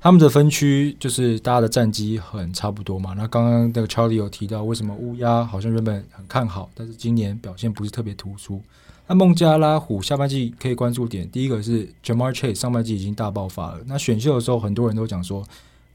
[0.00, 3.12] 他们的分区就是大家的战绩很差不多嘛。
[3.16, 8.62] 那刚刚那个 Charlie 有提到，为什么乌鸦好像原本很看好，但是今年表现不是特别突出。
[9.10, 13.78] 那孟加拉虎下半季可以关注点，第一个是 Ja'Marr Chase 上半季已经大爆发了。
[13.86, 15.44] 那选秀的时候，很多人都讲说。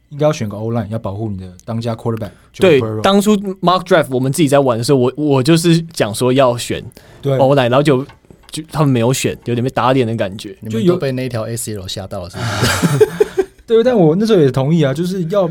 [0.09, 2.29] 应该要选个 O-line，要保护你的当家 quarterback。
[2.57, 6.81] 对，当初 Mark Draft 我们自己在玩的时候，我我就是讲说要选
[7.23, 8.05] O-line，然后就
[8.51, 13.45] 就他们没有选，有点被打脸的感觉，就有被那条 ACL 吓到了，是不是？
[13.65, 15.49] 对，但我那时候也同意啊，就是要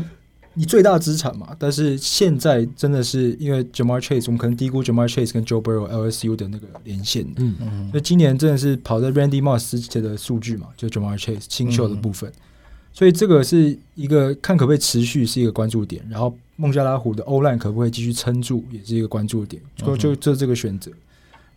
[0.55, 1.55] 你最大资产嘛。
[1.59, 7.23] 但是现在真的是因为 Ja'Marr Chase，我们可能低估 Ja'Marr Chase 跟 Joe Burrow LSU 的那个连线。
[7.37, 7.91] 嗯嗯。
[7.91, 12.29] 所以今年真的是跑在 Randy Moss 之前的数据嘛，就 Ja'Marr Chase 新秀的部分。
[12.31, 12.41] 嗯
[12.95, 20.89] 所以这个是一个看可不可以持续是一个关注点，然后孟加拉虎的 O-line 可不可以继续撑住也是一个关注点，就就这这个选择。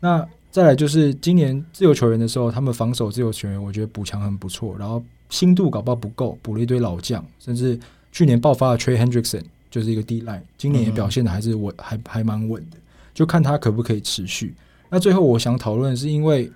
[0.01, 7.79] 那再来就是今年自由球员的时候，他们防守自由球员我觉得补强很不错，然后新度搞不好不够，补了一堆老将，甚至
[8.19, 12.77] 去年爆发的 Trey Hendrickson 就是一个 D-line，今年也表现的还是稳，还还蛮稳的，
[13.15, 14.53] 就看他可不可以持续。
[14.89, 16.51] 那最后我想讨论是因为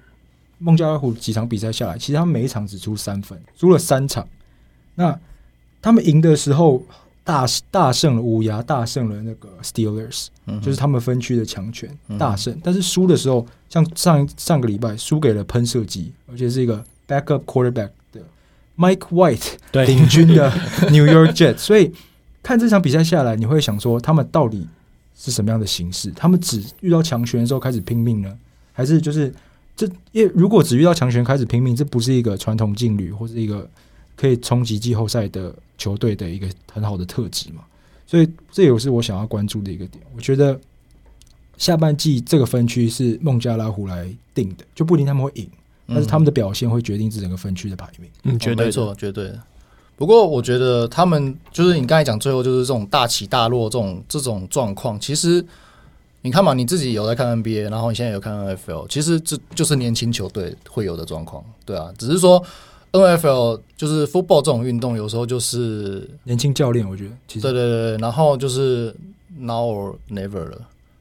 [0.58, 4.26] 孟加拉虎几场比赛下来，其实他们每一场只出三分，输了三场。
[4.96, 5.16] 那
[5.80, 6.84] 他们赢的时候
[7.22, 12.52] 大大胜了乌鸦，大胜了那个 Steelers，嗯、就是他们分区的强权大胜。
[12.54, 17.92] 嗯、但是输的时候，像上上个礼拜输给了喷射机，而且是一个 backup quarterback 的
[18.82, 20.50] Mike White 领军的
[20.90, 21.58] New York Jets。
[21.58, 21.92] 所以
[22.42, 24.66] 看这场比赛下来，你会想说他们到底
[25.16, 26.10] 是什么样的形式？
[26.16, 28.36] 他们只遇到强权的时候开始拼命呢，
[28.72, 29.32] 还是就是
[29.76, 29.86] 这？
[30.10, 33.68] 因为如果只遇到强权开始拼命，这不是一个传统劲旅或是一个。
[34.14, 37.62] 可以冲击季后赛的球队的一个很好的特质嘛，
[38.06, 40.04] 所以这也是我想要关注的一个点。
[40.14, 40.60] 我觉得
[41.56, 45.48] 下半季这个分区是孟加拉虎来定的，就不一定他们会赢，
[45.92, 48.10] 但是他们的表现会决定这整个分区的排名。
[48.24, 49.32] 嗯，绝对没错，绝对。
[49.96, 55.44] 不过我觉得他们就是你刚才讲最后就是这种大起大落这种这种状况，其实
[56.22, 62.44] 你看嘛，你自己有在看 NBA，然后你现在有看 NFL，其实这就是年轻球队会有的状况，对啊，只是说。
[62.94, 68.94] NFL 就是 football 这种运动，有时候就是年轻教练，我觉得其实对对对，然后就是
[69.38, 70.58] now or never 了，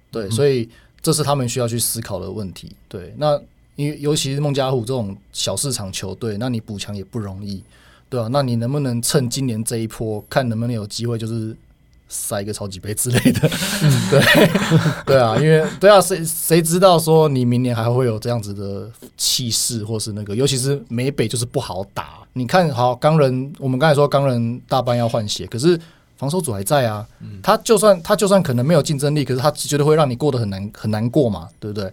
[0.10, 0.69] 对，嗯、所以
[1.01, 2.73] 这是他们需要去思考的问题。
[2.88, 3.38] 对，那
[3.82, 7.64] 因为尤其是孟加拉虎这种小市场球队，那你补强也不容易，
[8.10, 11.55] 对啊，那你能不能趁今年这一波，看能不能有机会，就是
[12.08, 13.49] 塞一个超级杯之类的，
[14.12, 14.22] 对
[15.08, 22.20] 对啊，因为对啊，谁谁知道说你明年还会有这样子的气势，或是那个，尤其是美北就是不好打。
[22.34, 25.80] 你看好钢人，我们刚才说钢人大半要换血，可是
[26.18, 27.05] 防守组还在啊。
[27.43, 31.91] 他就算他就算可能没有竞争力，可是他绝对会让你过得很难很难过嘛，对不对？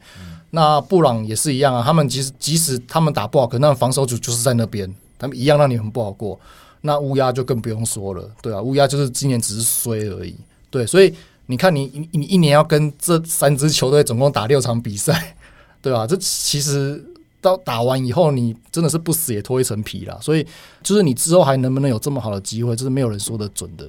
[0.50, 6.38] 那布朗也是一样啊，他们即使即使他们打不好，可那防守组就是在那边，他们一样让你很不好过。
[6.80, 10.34] 那乌鸦就更不用说了，对啊，乌鸦就是今年只是衰而已，
[10.70, 11.12] 对，所以
[11.46, 15.36] 你看你你你一年要跟这三支球队总共打六场比赛，
[15.82, 16.06] 对吧？
[16.06, 17.04] 这其实
[17.40, 20.16] 到打完以后，你真的是不死也脱一层皮啦。
[20.22, 20.46] 所以
[20.82, 23.86] 就是你之后还能不能有这么好的机会，这是没有人说得准的，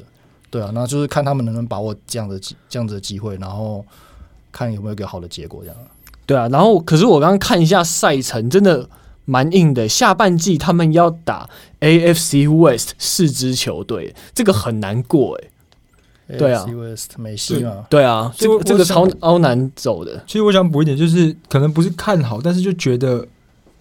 [0.49, 3.85] 对啊，那就是看他们能不能把握这样的这样子的机会，然后
[4.51, 5.77] 看有没有一个好的结果，这样。
[6.29, 8.87] 对啊，然后可是我刚刚看一下赛程，真的。
[9.25, 11.47] 蛮硬的，下半季他们要打
[11.81, 15.49] AFC West 四支球队，这个很难过哎、
[16.29, 16.37] 欸。
[16.39, 17.85] 对啊，AFC West 没戏啊。
[17.91, 20.23] 对啊，这个这个超超难走的。
[20.25, 23.23] 其实我想补一点，就是可能不是看好，但是就觉得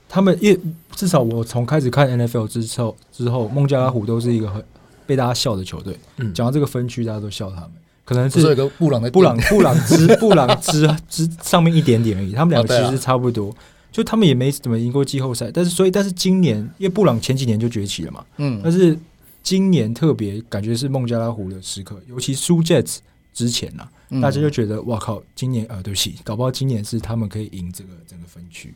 [0.06, 0.60] 他们，因为
[0.94, 4.62] 至少我从开始看 NFL 之后，之后孟加拉虎都是一个很
[5.06, 5.98] 被大家笑的球队。
[6.18, 7.70] 嗯，讲到这个分区，大家都笑他们，
[8.08, 13.54] 可能是，个布朗的布朗布朗之 布朗之之上面一点点而已，他们两个其实差不多。
[13.92, 18.98] 就他们也没怎么赢过季后赛，但是所以但是今年因为布朗前几年就崛起了嘛，嗯，但是
[19.42, 22.96] 今年特别感觉是孟加拉虎的时刻，尤其输 Jets
[23.34, 28.72] 之前啊，嗯、大家就觉得哇靠，今年呃对不起，搞不好今年是他们可以赢这个整个分区，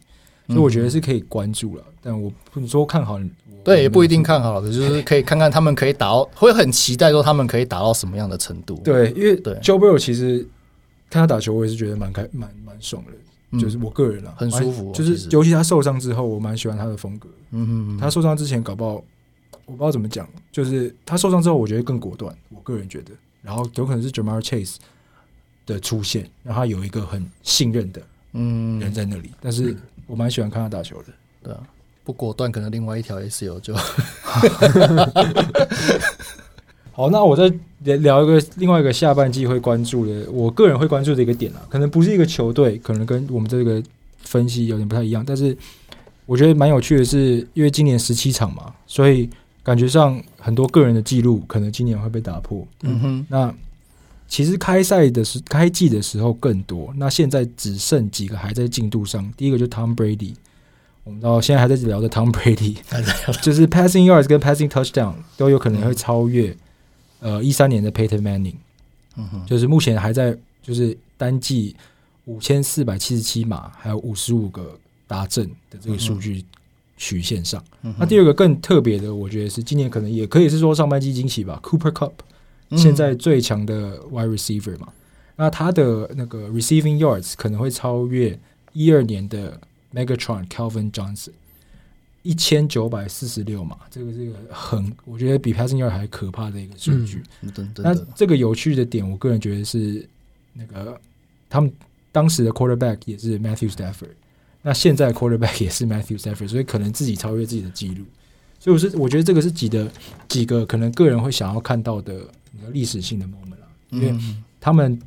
[0.48, 1.84] 所以我觉得是可以关注了。
[2.00, 3.18] 但我不说看好，
[3.62, 8.74] 对，也不一定看好的，就是可以看看他们可以打到，会很期待说他们可以打到什么样的程度。
[8.84, 10.38] 对，因为对 Joe Burrow 其实
[11.08, 13.12] 看他打球，我也是觉得蛮开蛮蛮爽的。
[13.60, 14.90] 就是我个人啊，很舒服。
[14.92, 17.28] 就是尤其他受伤之后，我蛮喜欢他的风格。
[17.50, 18.94] 嗯嗯，他受伤之前搞不好，
[19.66, 20.26] 我不知道怎么讲。
[20.50, 22.34] 就是他受伤之后，我觉得更果断。
[22.48, 23.12] 我个人觉得，
[23.42, 24.76] 然后有可能是 Ja'Marr Chase
[25.66, 28.00] 的出现，让他有一个很信任的
[28.32, 29.30] 嗯人在那里。
[29.40, 29.76] 但是
[30.06, 31.08] 我蛮喜欢看他打球的。
[31.42, 31.60] 对啊，
[32.04, 33.74] 不果断，可能另外一条 ACL 就。
[36.94, 43.82] 好，那我再聊一个另外一个下半季会关注的，我个人会关注的一个点啊，可能不是一个球队，可能跟我们这个
[44.20, 45.56] 分析有点不太一样，但是
[46.26, 49.28] 我觉得蛮有趣的是，因为今年十七场嘛，所以
[49.62, 52.66] 感觉上很多个人的记录可能今年会被打破。
[52.82, 53.54] 嗯哼，那
[54.32, 60.32] 其实开赛的时开季的时候更多，那现在只剩几个还在进度上，第一个就是 Tom Brady，
[61.04, 62.78] 我们到现在还在聊的 Tom Brady，
[63.42, 66.56] 就是 Passing Yards 跟 Passing Touchdown 都有可能会超越。
[67.20, 68.54] 呃，一三年的 Peyton Manning，
[69.46, 71.76] 就是目前还在就是单季
[72.24, 76.42] 五千四百七十七码，还有五十五个达阵的这个数据
[76.96, 77.62] 曲线上。
[77.82, 82.12] 嗯、那第二个更特别的，我觉得是今年可能也可以是说上半季惊喜吧，Cooper Kupp，
[82.76, 84.94] 现在最强的 Wide Receiver 嘛，嗯、
[85.36, 88.38] 那他的那个 Receiving Yards 可能会超越
[88.72, 89.60] 一二年的
[89.94, 91.30] Megatron Calvin Johnson。
[92.24, 97.20] 一千九百四十六嘛，这个这个很，我觉得比 Passing Yard 还可怕的一个数据。
[97.40, 100.08] 嗯、那这个有趣的点，我个人觉得是
[100.52, 100.96] 那个
[101.50, 101.72] 他们
[102.12, 104.10] 当时的 Quarterback 也是 Matthew Stafford，
[104.62, 108.04] 那现在 Quarterback 也是 Matthew Stafford，所以可能自己超越自己的记录。
[108.60, 109.90] 所以我是我觉得这个是几的
[110.28, 112.24] 几个可能个人会想要看到的
[112.72, 114.14] 历史性的 moment 啦，因为
[114.60, 115.00] 他们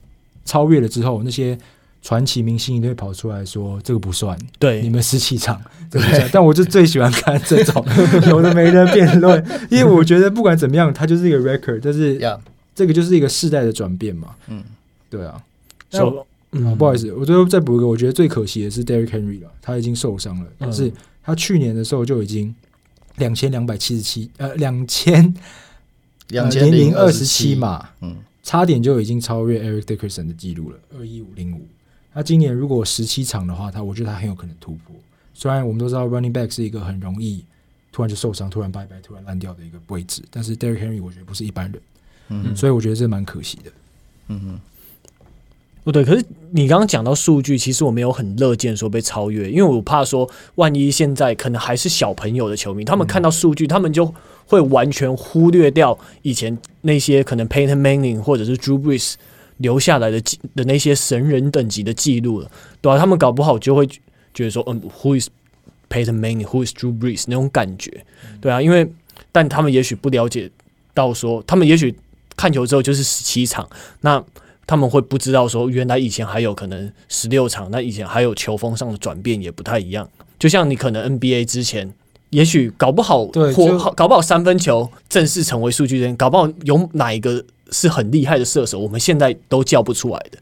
[0.44, 1.58] 超越了之后那些。
[2.02, 4.80] 传奇明星一定会跑出来说：“这个不算，对。
[4.84, 7.84] 你们十七场， 这不算。”但我就最喜欢看这种
[8.30, 12.22] 有的没的辩论，因为我觉得不管怎么样，它就是一个 record，但是
[12.76, 14.36] 这个就是一个世代的转变嘛。
[14.50, 14.64] 嗯，
[15.10, 15.42] 对啊。
[15.90, 20.94] So, 嗯，不好意思，我最后再补一个，我觉得最可惜的是 Derrick Henry 了，他已经受伤了，但是
[21.24, 22.54] 他去年的时候就已经
[23.16, 25.34] 两千两百七十七，呃，两千
[26.30, 31.68] 两千零二十七嘛，嗯，差点就已经超越 Eric Dickerson 的记录了，二一五零五。
[32.14, 34.96] 他今年如果十七场的话，他我觉得他很有可能突破。
[35.34, 37.44] 虽然我们都知道 running back 是一个很容易
[37.92, 41.82] 突然就受伤、突然拜拜、突然烂掉的一个位置，但是 Derrick Henry 我觉得不是一般人，
[42.30, 43.72] 嗯，所以我觉得这蛮可惜的。
[44.30, 44.60] 嗯哼，
[45.84, 54.14] 不对，可是你刚刚讲到数据，其实我没有很乐见说被超越，因为我怕说万一现在可能还是小朋友的球迷，他们看到数据，他们就
[54.46, 59.16] 会完全忽略掉以前那些可能 Peyton Manning 或者是 Drew Brees。
[59.60, 65.30] 留下来的记的那些神人等级的记录了，对啊，他们搞不好就会觉得说，嗯，Who is
[65.90, 67.24] Peyton Manning？Who is Drew Brees？
[67.28, 68.04] 那种感觉，
[68.42, 68.92] 对啊，因为
[69.32, 70.52] 但他们也许不了解
[70.94, 71.96] 到说，他们也许
[72.36, 73.66] 看球之后就是十七场，
[74.02, 74.22] 那
[74.68, 80.10] 他们会不知道说，原来以前还有可能十六场，那以前还有球风上的转变也不太一样。
[80.38, 81.94] 就像你可能 NBA 之前
[82.36, 90.38] 也许搞不好，对，或搞不好三分球正式成为数据人，搞不好有哪一个是很厉害的射手，我们现在都叫不出来的。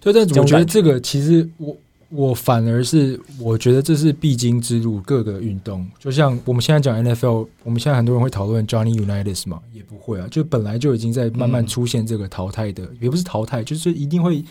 [0.00, 1.76] 对，但我觉得这个其实我
[2.10, 14.44] 我反而是我觉得这是必经之路，各个运动就像我们现在讲 NFL，我们现在很多人会讨论 Johnny Unitas 嘛，也不会啊，就本来就已经在慢慢出现这个淘汰的，嗯、也不是淘汰，就是一定会。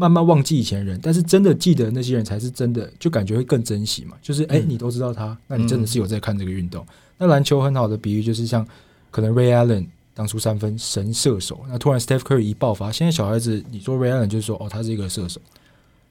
[0.00, 4.16] 慢慢忘记以前人，但是真的记得那些人才是真的，就感觉会更珍惜嘛。
[4.22, 6.84] 就是哎、欸，你都知道他，那你真的是有在看这个运动。
[6.84, 8.64] 嗯、那篮球很好的比喻就是像
[9.10, 15.40] 可能 Ray Allen 当初三分神射手，那突然 Steph Curry 一爆发，现在小孩子你说 Ray Allen 就是说哦，他是一个射手，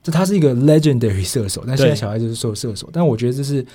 [0.03, 2.89] 这他是一个 legendary 射手，但现在小孩子是说射手。
[2.91, 3.65] 但我觉得这是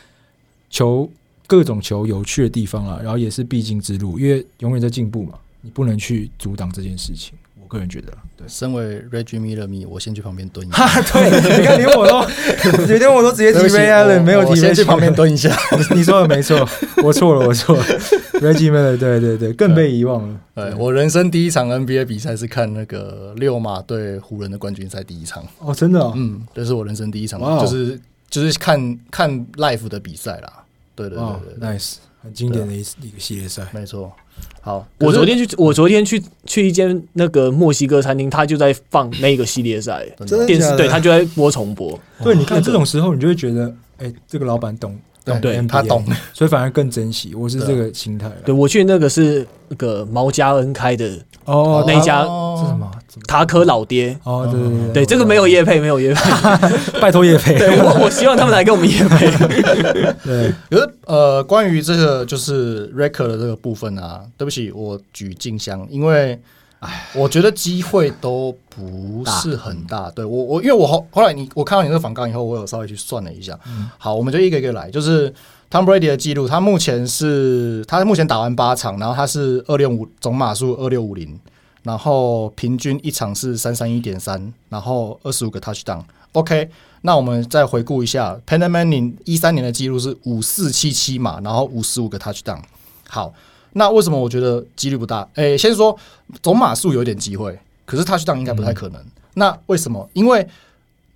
[0.69, 1.11] 球
[1.47, 7.33] 各种球有趣的地方啊，然后也是必经之路，因为永远在进步嘛，你不能去阻挡这件事情。
[7.73, 11.03] 个人觉得，对，身为 Reggie Miller 迷，我先去旁边蹲一下。
[11.03, 12.21] 对，你看连我都，
[12.87, 15.57] 连我都直接提 Ray Allen，没有提，先去旁边蹲一下。
[15.95, 16.69] 你说的没错，
[17.03, 17.85] 我错了，我错了。
[18.43, 20.41] Reggie Miller，对对对，更被遗忘了。
[20.55, 25.45] 对，我人生第一场 NBA 比赛是看那个六马对湖人的冠军赛第一场。
[25.59, 27.99] 哦，真的，嗯，这是我人生第一场，就是
[28.29, 30.65] 就是看看 Life 的比赛啦。
[30.95, 34.13] 对对对对，Nice，很经典的一一个系列赛，没错。
[34.61, 40.07] 好，我昨天去，我昨天去去一间那个墨西哥餐厅，他就在放那个系列赛
[40.47, 41.99] 电视，对他就在播重播。
[42.23, 44.97] 对，你看这种时候，你就会觉得，哎，这个老板懂。
[45.41, 46.05] 对，他懂，
[46.35, 47.33] 所以反而更珍惜。
[47.33, 48.29] 我是这个心态。
[48.45, 52.91] 对，我去那个是那个毛家恩开的哦，那一家是什么？
[53.27, 56.31] 塔可老爹哦，对对对，这个没有叶配，没有叶配，
[57.01, 57.59] 拜托叶配。
[57.59, 59.31] 对，我我希望他们来给我们叶配。
[60.25, 66.41] 对， 可是呃，关于这个就是 record 的这个部分啊，对不起，我举静香，因为。
[66.83, 70.11] 哎，我觉得机会都不是很大。
[70.11, 73.57] 对我，我因为我后后来你我看到你那个访纲以后，我有稍微去算了一下。
[73.69, 74.91] 嗯、好，我们就一个一个来。
[74.91, 75.33] 就是
[75.71, 81.39] Tom Brady 的记录，他目前是他目前打完八场，然后他是二六五总码数二六五零，
[81.83, 86.03] 然后平均一场是三三一点三，然后二十五个 touchdown。
[86.33, 86.69] OK，
[87.03, 92.61] 那我们再回顾一下 Manning 一三年的记录是五四七七嘛，然后五十五个 touchdown。
[93.09, 93.33] 好。
[93.75, 95.27] 那为什么我觉得几率不大？
[95.33, 95.99] 诶、欸，先说
[96.43, 99.01] 总码数有点机会，可是 touchdown 应该不太可能。
[99.01, 100.07] 嗯、那为什么？
[100.13, 100.47] 因为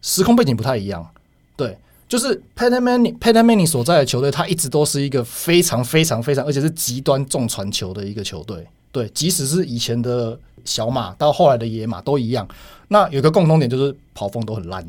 [0.01, 1.07] 时空背景不太一样。
[1.55, 1.77] 对，
[2.09, 8.67] 就是 Manning，Peyton Manning 所在的球队，他一直都是一个非常非常非常，而且是极端重传球的一个球队。
[8.97, 12.49] 对，即使是以前的小马到后来的野马都一样。
[12.89, 14.83] 那有个共同点就是跑风都很烂。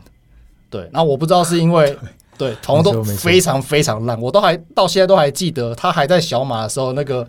[0.70, 1.98] 对，那我不知道是因为
[2.38, 7.28] 对跑风都非常非常烂，我都还到现在都还记得他还在小马的时候那个。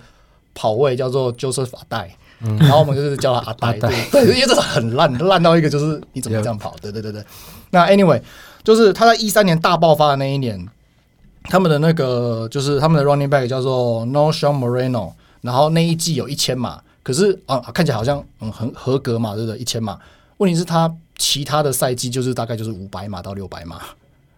[0.55, 2.13] 跑位叫做 Joseph 阿呆，
[2.59, 6.75] 然后我们就是叫他 阿呆，对，对，因为这是很烂，烂到一个就是你怎么这样跑？
[6.83, 7.23] 对对对对。
[7.71, 8.21] 那 anyway，
[8.65, 10.69] 就是他在一三年大爆发的那一年，
[11.45, 19.59] 他们的那个就是他们的 running back 叫做 Knowshon Moreno，然后那一季有一千码，可是啊看起来好像嗯很合格嘛，对不对？
[19.59, 19.99] 一千码，
[20.37, 23.81] 问题是他其他的赛季就是大概就是五百码到六百码，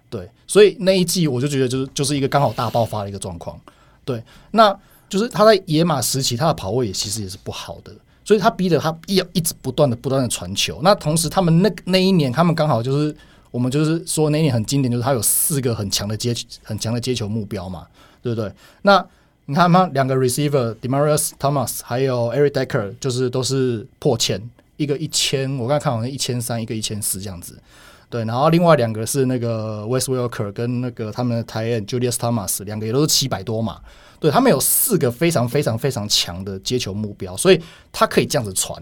[0.09, 3.61] 对，所以那一季我就觉得就是就是一个刚好大爆发的一个状况，
[4.05, 4.79] 对，那。
[5.11, 7.93] 就是他在野马时期，他的跑位也其实也是不好的，
[8.25, 10.79] 所以他逼着他要一直不断的不断的传球。
[10.85, 13.13] 那同时，他们那那一年，他们刚好就是
[13.51, 16.33] 我们就是说那一年很经典，就是他有四个很强的接
[16.63, 17.85] 很强的接球目标嘛，
[18.23, 18.53] 对不对？
[18.83, 19.05] 那
[19.51, 24.41] 你看他两个 receiver Demarius Thomas 还有 Eric Decker，就是都是破千，
[24.77, 27.59] 一个一千，我刚才看好像一千三，一个一千四这样子。
[28.09, 33.81] 对，然后另外两个是那个 Wes Welker 跟那个他们的 t i e n Julius Thomas，两个也都是七百多码。
[34.21, 38.81] 对，他们有四个非常非常非常强的接球目标，所以他可以这样子传。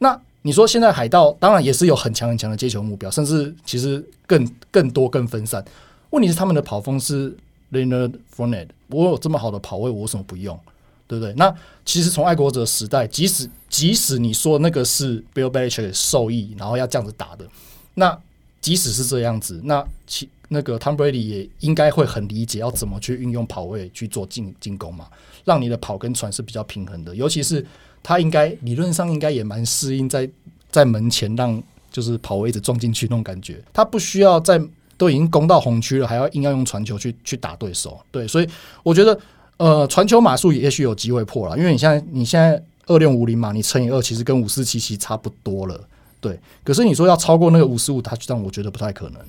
[0.00, 5.64] 那你说现在海盗当然也是有很强很强的接球目标，甚至其实更更多更分散。
[6.10, 7.34] 问题是他们的跑锋是
[7.72, 10.58] Leonard f o r n e t t e 我有这么好的跑位，我为什么不用？
[11.06, 11.34] 对不对？
[11.34, 17.46] 那其实从爱国者时代，即使即使你说那个是 Bill Belichick 授意，然后要这样子打的，
[17.94, 18.18] 那
[18.60, 20.28] 即使是这样子，那其。
[20.52, 25.06] 那个 Tom Brady 也应该会很理解要怎么去运用跑位去做进进攻嘛，
[25.44, 27.14] 让你的跑跟传是比较平衡的。
[27.14, 27.64] 尤其是
[28.02, 30.28] 他应该理论上应该也蛮适应在
[30.68, 31.62] 在门前让
[31.92, 33.62] 就是跑位一直撞进去那种感觉。
[33.72, 34.60] 他不需要在
[35.00, 37.98] 都已经攻到红区了，还要硬要用传球去去打对手。
[38.10, 38.46] 对，所以
[38.82, 39.18] 我觉得
[39.56, 45.80] 呃传球码数也许有机会破了，因为你现在你现在二六五零嘛，你乘以二其实跟五四七七差不多了。
[46.20, 49.22] 对，可是你说要超过那个五十五，他这样我觉得不太可能。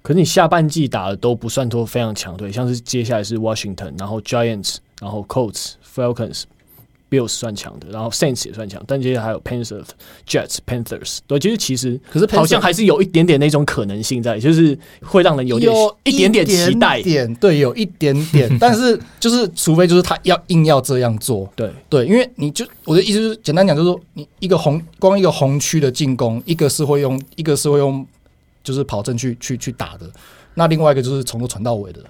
[0.00, 6.44] 可是你下半季打的都不算多非常强队，像是接下来是 Washington，然后 Giants，然后 Colts，Falcons，
[7.10, 9.82] Bills 算强的，然后 Saints 也算强，但其实还有 Panthers、
[10.26, 21.70] Jets、Panthers，对，其实其实可是好像还是有一点点那种可能性在，就是会让人有点有一点点期待，点对，有一点点， 但是就是除非就是他要硬要这样做，对。
[21.88, 28.06] 对，因为你就我的意思就是简单讲，就是说你一个红光一个红区的进攻，一个是会用一个是会用
[28.62, 30.08] 就是跑阵去去去打的，
[30.54, 32.00] 那另外一个就是从头传到尾的。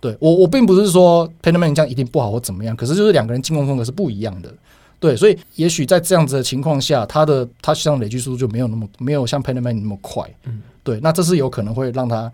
[0.00, 4.52] 对我，我并不是说 Peterman 这样一定不好或怎么样，可是就是两个人进攻风格是不一样的。
[5.00, 10.28] 对，所以也许在这样子的情况下，他的他实际上累积速度就没有那么没有像 Peterman 那么快。
[10.44, 12.32] 嗯，对，那这是有可能会让他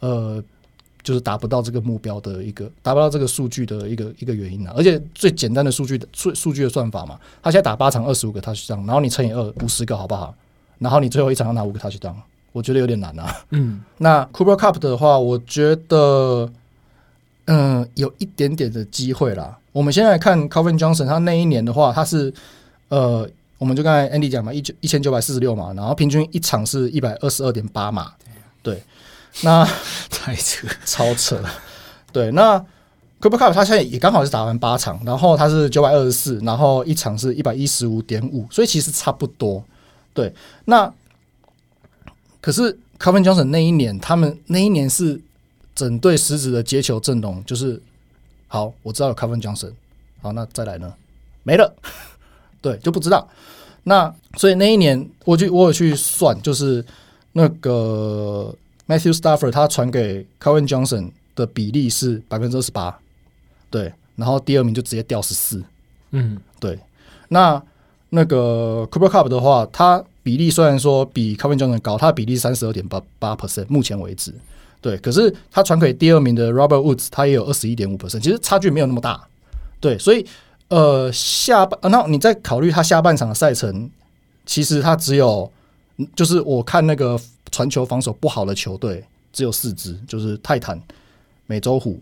[0.00, 0.42] 呃，
[1.02, 4.74] 就是达不到这个目标的一个达不到这个数据的一个一个原因啊。
[4.76, 10.34] 而且最简单的数据的数数据的算法嘛，他现在打八场二十五个 touchdown，然后你乘以二五十个好不好？
[10.78, 12.14] 然后你最后一场要拿五个 touchdown，
[12.52, 13.34] 我觉得有点难啊。
[13.50, 16.50] 嗯， 那 Cooper Kupp 的话，我觉得。
[17.46, 19.58] 嗯，有一点点的机会啦。
[19.72, 22.32] 我们先来看 Calvin Johnson，他那一年的话，他是
[22.88, 23.28] 呃，
[23.58, 28.12] 我们就刚才 Andy 讲嘛，一九一千九百四十六嘛，然后平均一场是一百二十二点八码。
[28.62, 28.80] 对，
[29.42, 29.66] 那
[30.08, 31.42] 太扯，超扯。
[32.12, 32.58] 对，那
[33.20, 39.64] Cooper Kupp 他现在也刚好是打完八场，然后他是九百二十四，然后一场是一百一十五点五，所以其实差不多。
[40.14, 40.32] 对，
[40.66, 40.92] 那
[42.40, 45.20] 可是 Calvin Johnson 那一年，他们那一年是。
[45.74, 47.80] 整队十指的接球阵容就是
[48.48, 49.72] 好，我知道有 Calvin Johnson，
[50.20, 50.92] 好，那再来呢？
[51.42, 51.74] 没了，
[52.60, 53.28] 对，就不知道。
[53.84, 56.84] 那所以那一年，我去我有去算，就是
[57.32, 58.54] 那个
[58.86, 62.98] Matthew Stafford 他传给 Calvin Johnson 的比例是百分之二十八，
[63.70, 65.64] 对，然后第二名就直接掉十四，
[66.10, 66.78] 嗯，对。
[67.28, 67.60] 那
[68.10, 74.34] 那个 Cooper Kupp 的话，他比例虽然说比 Calvin Johnson 高，他的比例三十二点八八 percent，目前为止。
[74.82, 79.28] 对，可是他传给第二名的 Robert Woods，他也有二十一点五 percent，其实差距没有那么大。
[79.78, 80.26] 对，所以
[80.68, 83.88] 呃下半，那你再考虑他下半场的赛程，
[84.44, 85.50] 其实他只有，
[86.16, 87.16] 就是我看那个
[87.52, 90.80] 传球防守不好的球队只有四支，就是泰坦、
[91.46, 92.00] 美洲虎，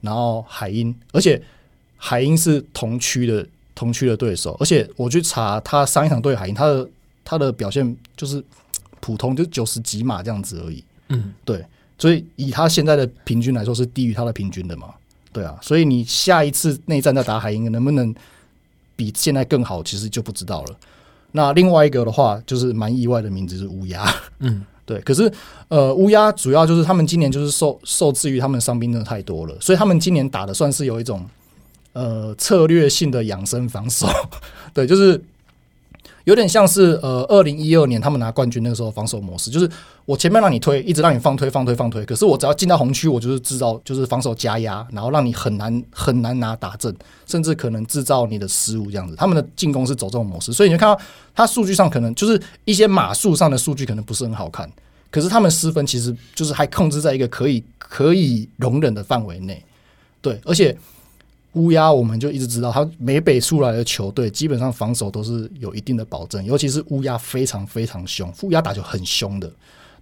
[0.00, 1.40] 然后海鹰，而且
[1.96, 6.88] 海鹰是同区的同区的对手，而且我去查他上一场对海鹰，他的
[7.22, 8.42] 他的表现就是
[9.00, 10.82] 普通，就九十几码这样子而已。
[11.08, 11.62] 嗯，对。
[11.98, 14.88] 所以以他现在的平均来说是低于他的平均的嘛？
[15.32, 18.14] 对啊，所以你下一次内战再打海鹰，能不能
[18.96, 20.76] 比现在更好，其实就不知道了。
[21.32, 24.04] 那另外一个的话，就是蛮意外的名字是乌鸦，
[24.38, 25.00] 嗯， 对。
[25.00, 25.32] 可是
[25.68, 31.24] 呃，乌鸦主要就是他们今年就是受受制于他们伤兵真的太多了，所以他们今年打的算是有一种
[31.92, 34.06] 呃策略性的养生防守，
[34.74, 35.20] 对，就是。
[36.24, 39.68] 有点像是呃，二零一二年他们拿冠军那个时候防守模式，就是
[40.06, 46.94] 我前面让你推，一直让你放推放推放推，可是我只要进到红区，我就是制造就是防守加压，然后让你很难很难拿打正，
[47.26, 49.14] 甚至可能制造你的失误这样子。
[49.16, 50.98] 他们的进攻是走这种模式，所以你就看到
[51.34, 54.70] 他数据上可能就是一些码数上的数据可能不是很好看，
[55.10, 59.62] 可是他们失分其实就是还控制在一个可以可以容忍的范围内，
[60.22, 60.74] 对，而且。
[61.54, 69.50] 乌鸦，我们就一直知道，他美北出来的球队基本上防守都是有一定的保证，尤其是乌鸦非常非常凶，乌鸦打球很凶的，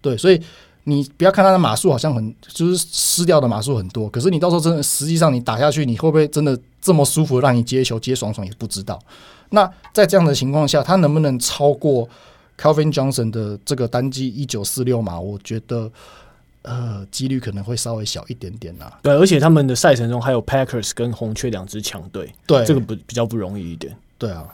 [0.01, 0.41] 对，所以
[0.85, 8.99] 你不要看他的码数好像很，就是失掉的码数很多，可是你到时候真的实际上你打下去，你会不会真的这么舒服让你接球接爽爽也不知道。
[9.51, 12.09] 那在这样的情况下，他能不能超过
[12.59, 15.21] Calvin Johnson 的这个单季一九四六码？
[15.21, 15.91] 我觉得。
[16.63, 18.99] 呃，几率可能会稍微小一点点啦、啊。
[19.03, 23.95] 对，而且他们的赛程中还有 Packers 跟红雀两支强队，对，这个不比较不容易一点。
[24.17, 24.45] 对啊，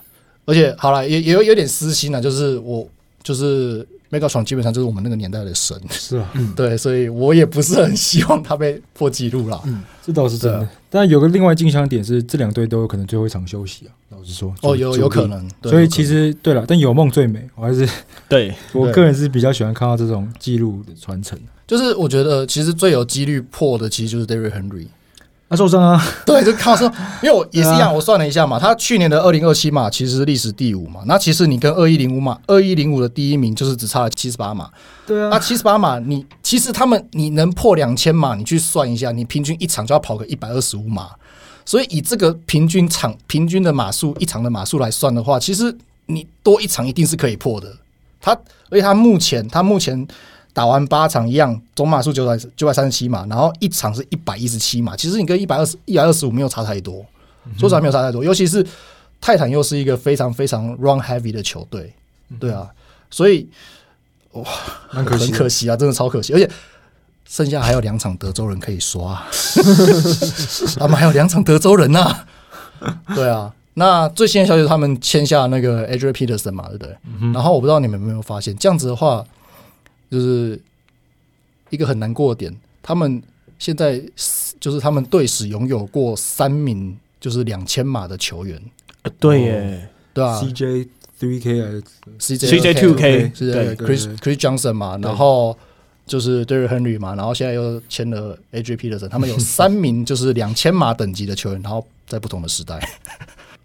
[0.46, 2.88] 而且好了，也也有有点私心啊，就是我
[3.22, 9.60] 就是 Megatron 基本上就是我们那个年代的神，是啊，对，所以我也不是很希望他被破纪录啦。
[9.66, 10.66] 嗯，这倒是真的。
[10.88, 13.92] 但有个另外镜像点是，这两队都有可能最后一场休息啊。
[14.08, 15.46] 老实说，哦，有有可能。
[15.64, 17.86] 所以其实对了，但有梦最美，我还是
[18.26, 21.38] 对 我个人是比较喜欢看到这种记录的传承。
[21.68, 24.86] 就是我觉得，其实最有几率破的，其实就是 Derrick Henry。
[25.50, 26.02] 他受伤啊？
[26.26, 26.86] 对，就靠说，
[27.22, 31.00] 因为我也是一样，我算了一下嘛，他去年的二零二七码其实是历史第五嘛。
[31.06, 34.70] 那其实你跟二一零五码，二一零五的第一名就是只差了七十八码。
[35.06, 35.28] 对啊。
[35.30, 41.08] 那七十八码，你其实他们你能破两千码，你去算一下，你平均一场就要跑个一百二十五码。
[41.64, 45.74] 所以以这个平均场平均的码数一场的码数来算的话，其实
[46.06, 47.74] 你多一场一定是可以破的。
[48.20, 48.32] 他
[48.70, 50.06] 而且他目前他目前。
[50.58, 54.96] 打完八场一样，总码数九百九百三十七码，然后一场是一百一十七码。
[54.96, 57.06] 其实你跟一百二十一百二十五没有差太多，
[57.56, 58.24] 说实话没有差太多。
[58.24, 58.66] 尤其是
[59.20, 61.94] 泰坦又是一个非常非常 run heavy 的球队，
[62.40, 62.68] 对啊，
[63.08, 63.48] 所以
[64.32, 64.44] 哇，
[64.88, 66.32] 很可惜啊，真的超可惜。
[66.32, 66.50] 而且
[67.24, 69.22] 剩下还有两场德州人可以刷，
[70.76, 72.24] 他 们还有两场德州人呐，
[73.14, 73.54] 对啊。
[73.74, 76.96] 那最新的消息是他们签下那个 Adrian Peterson 嘛，对不对？
[77.20, 79.24] 嗯、然后我不知道你们有没有发现，这样子的话，
[80.10, 80.60] 就是
[81.70, 83.22] 一个很难过的点，他们
[83.58, 84.02] 现在
[84.60, 88.60] 就是他们队史拥有过三名就是两千码的球员，
[89.18, 90.88] 对耶，对啊，CJ
[91.20, 91.82] three K 还是
[92.18, 95.56] ？CJ two K 是 Chris Chris Johnson 嘛，然后。
[96.08, 102.80] 就是 Derrick Henry 嘛，然后现在又签了 Adrian Peterson，他们有三名就是两千码等级的球员，然后在不同的时代。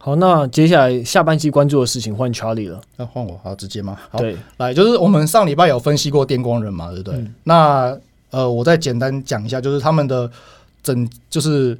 [0.05, 3.97] 好，那接下来下半季关注的事情换 Charlie 了，那换我，好直接吗？
[4.11, 7.15] 好，对，来就是我们上礼拜有分析过电光人嘛，对不对？
[7.15, 7.97] 嗯、那
[8.29, 10.29] 呃，我再简单讲一下，就是他们的
[10.83, 11.77] 整就是。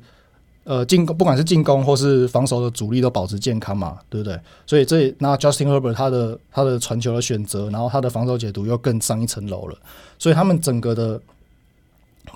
[0.65, 4.39] 呃，进攻不管是进攻或是防守的主力都保持健康嘛，对不对？
[4.65, 9.77] 所以这那 Justin Herbert 他的他的传球的选择，然后他的防守解读又更上一层楼了。
[10.17, 11.19] 所以他们整个的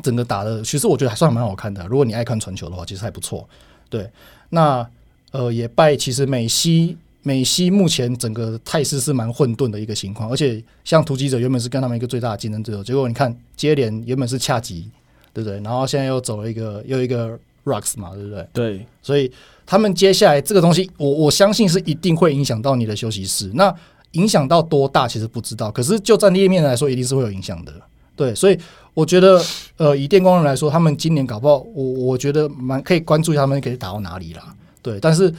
[0.03, 1.87] 整个打的，其实我觉得还算蛮好看的。
[1.87, 3.47] 如果你爱看传球的话，其实还不错。
[3.89, 4.11] 对，
[4.49, 4.85] 那
[5.31, 14.89] 呃也拜其实美西美西目前整个态势是蛮混沌的一个情况，而且像突击者原本是跟他们一个最大的竞争对手，结果你看接连原本是恰吉，
[15.33, 15.59] 对不对？
[15.61, 17.39] 然后现在又走了一个又一个。
[17.67, 18.47] Rocks 嘛，对不对？
[18.53, 19.29] 对，所以
[19.65, 23.51] 他们接下来这个东西，我我相信是一定会影响到你的休息室。
[23.55, 23.75] 那
[24.13, 25.69] 影响到多大，其实不知道。
[25.69, 27.73] 可是就战力面来说，一定是会有影响的。
[28.15, 28.57] 对，所以
[28.93, 29.43] 我觉得，
[29.75, 34.55] 呃，以电光人来说，他们今年搞不好，我我觉得蛮可以关注一下他们可以打到哪里啦。
[34.87, 35.33] 对，但是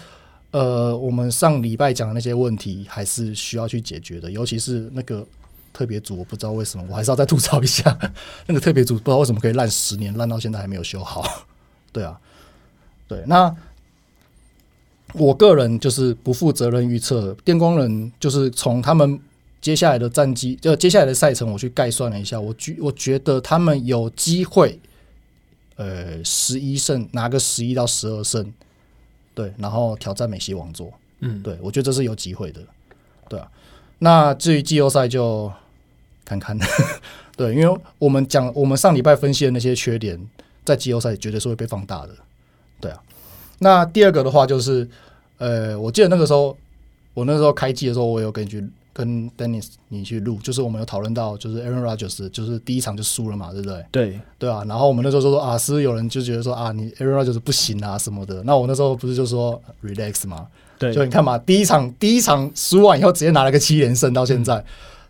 [0.51, 5.27] 呃，我们上礼拜讲的那些问题还是需要去解决的，尤其是那个
[5.73, 7.99] 特别组，我不知道为什么，我还是要再吐槽一下
[8.47, 11.47] 那个特别组，不知道为什么可以烂十年，烂到现在还没有修好。
[11.91, 12.21] 对啊，
[13.07, 13.57] 对，那
[15.15, 19.19] 我个人就是不负责任预测，电光人就是从他们
[19.63, 24.79] 接下来的战绩，就接下来的赛程，我去概算了一下，我觉我觉得他们有机会，
[25.77, 28.53] 呃，十一胜拿个十一到十二胜，
[29.39, 32.61] 对，然后挑战美西王座，嗯，对，我觉得这是有机会的，
[33.28, 33.49] 对啊，
[34.01, 35.53] 那至于季后赛就
[36.24, 36.59] 看看，
[37.39, 40.18] 对，因为我们讲我们上礼拜分析的那些缺点。
[40.64, 42.11] 在季后赛绝对是会被放大的，
[42.78, 43.03] 对啊。
[43.61, 44.86] 那第二个的话就是，
[45.39, 46.55] 呃，我记得那个时候，
[47.14, 48.62] 我那时候开季的时候，我有跟你去
[48.99, 53.85] 跟 Dennis 你去录，就是我们有讨论到，就是 Aaron Rodgers 就是第一场就输了嘛，对不对？
[53.93, 54.65] 对对啊。
[54.67, 58.43] 然后我们那时候就说啊，是不是有人就觉得说啊，你 Aaron Rodgers 不行啊什么的。
[58.43, 64.65] 那我那时候不是就说 Relax 嘛，对，就你看嘛，第一场第一场输完以后，直接拿了个七连胜到现在，嗯、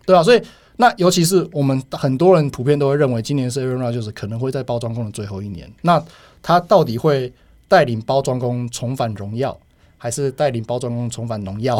[0.05, 0.41] 对啊，所以。
[0.81, 5.69] 那尤其是我们很多人普遍都会认为，今年是 Aaron Rodgers 可能会在包装工的最后一年。
[5.81, 6.01] 那
[6.41, 7.33] 他到底会
[7.67, 9.59] 带领包装工重返荣耀，
[9.99, 11.77] 还是带领包装工重返农药？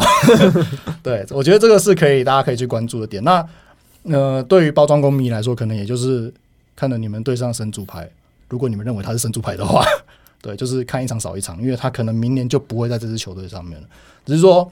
[1.02, 3.24] 对，我觉得这个是可以大家可以去关注的点。
[3.24, 3.44] 那
[4.04, 6.32] 呃，对于包装工迷来说，可能也就是
[6.76, 8.08] 看着你们对上神主牌。
[8.48, 9.84] 如果你们认为他是神主牌的话，
[10.40, 13.88] 对，就是看一场少一场，因为他可能明年就不会在这支球队上面了。
[14.24, 14.70] 只是说。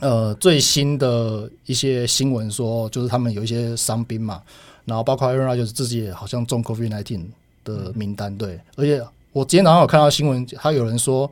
[0.00, 4.40] 呃，最新的一些新闻说，就是他们有一些伤兵嘛，
[4.84, 7.22] 然后包括 Aaron 就是自己也好像中 COVID-19
[7.64, 8.60] 的名单，对。
[8.76, 11.28] 而且我今天早上有看到新闻，他有人说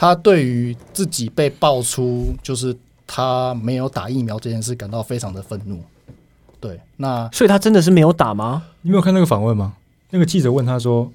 [0.00, 2.72] 他对于自己被爆出就是
[3.04, 5.82] 他没有打疫苗这件事感到非常的愤怒。
[6.60, 8.62] 对，那所以他真的是没有打吗？
[8.82, 9.72] 你没有看那个访问吗？
[10.10, 11.10] 那个记者问他说。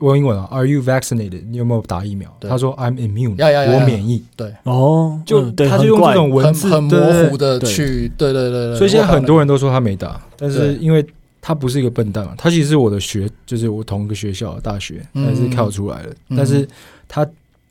[0.00, 1.44] 我用英文啊，Are you vaccinated？
[1.46, 2.28] 你有没有打疫苗？
[2.40, 3.36] 他说 I'm immune，
[3.72, 4.22] 我免疫。
[4.36, 8.76] 对，哦，就他就用这种文字很模糊的去，对对对。
[8.76, 11.06] 所以现在很多人都说他没打，但是因为
[11.40, 16.12] 他不是一个笨蛋嘛，他其实是我的学，就是我同一个学校大学，但是跳出来了。
[16.36, 16.68] 但是
[17.08, 17.26] 他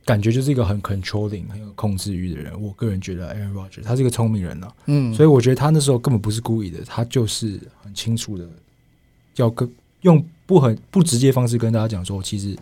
[0.06, 2.62] 感觉就是一个很 controlling、很有控制欲的人。
[2.62, 8.48] 我个人觉得 Aaron Rodgers 他是一个聪明人呐，嗯，所以我觉得他那时候根本不是故意的，他就是很清楚的
[9.36, 9.70] 要跟
[10.02, 10.24] 用。
[10.46, 12.54] 不很不直接方式跟大家讲说，其实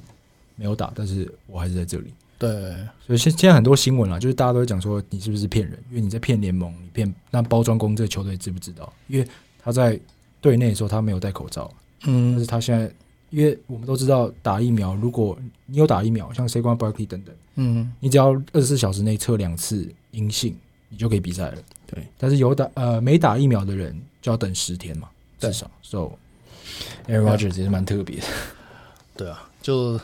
[0.56, 2.14] 没有打，但是我还是在这里。
[2.38, 2.76] 对，
[3.08, 8.94] 所以现现在很多新闻啦，就是大家都会讲说你是不是骗人，因为你在骗联盟，你骗那包装工这个球队知不知道？
[9.08, 9.28] 因为
[9.64, 10.00] 他在
[10.40, 11.74] 队内的时候他没有戴口罩，
[12.04, 12.90] 嗯，但是他现在，
[13.32, 20.56] 因为我们都知道打疫苗，如果你有打疫苗，像 Saquon Barkley 等等，嗯，你只要二十四小时内测两次阴性，
[20.90, 21.58] 你就可以比赛了。
[21.88, 25.10] 对，但是有打呃没打疫苗的人就要等十天嘛，
[25.40, 25.70] 至少。
[25.82, 26.12] So
[27.08, 28.24] Aaron Rodgers 也是蛮特别的，
[29.18, 30.00] 对啊，就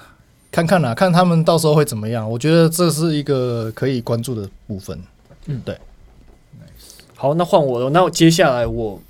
[0.51, 2.29] 看看啦，看他们到时候会怎么样。
[2.29, 4.99] 我觉得这是一个可以关注的部分。
[5.45, 5.77] 嗯，对。
[7.15, 7.89] 好，那换我了。
[7.89, 9.01] 那接下来我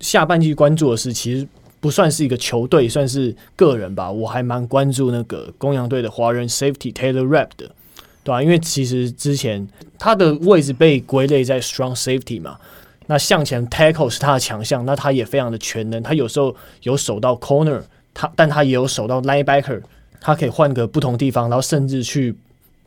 [0.00, 1.48] 下半季关注的是，其实
[1.80, 4.10] 不算是一个球队，算是个人吧。
[4.10, 7.70] 我还蛮关注那个公羊队的华人 Safety Taylor Rapp 的，
[8.24, 9.66] 对啊，因为其实之前
[9.98, 12.58] 他的位置被归类在 Strong Safety 嘛。
[13.10, 16.02] 那向前 tackle 是他的强项，那他也非常的全能。
[16.02, 17.80] 他有时候有守到 corner，
[18.12, 19.80] 他但他也有守到 linebacker，
[20.20, 22.36] 他可以换个不同地方，然后甚至去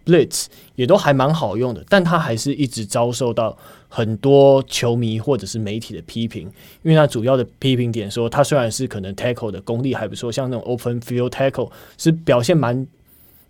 [0.05, 3.57] blitz 也都还蛮好用的，但他还是一直遭受到
[3.93, 6.43] 很多球迷或者是媒体的批评，
[6.81, 12.87] 因为他主要的批评点说，他虽然是可能 tackle 的功力还不错，像那种 open field tackle 是表现蛮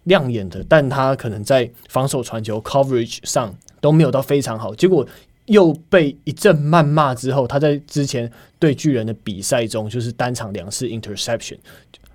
[0.05, 5.07] 亮眼的，但他可能在防守传球 coverage 上都没有到非常好，结果
[5.45, 11.57] 又被一阵谩骂之后，他在之前对巨人的比赛中就是单场两次 interception，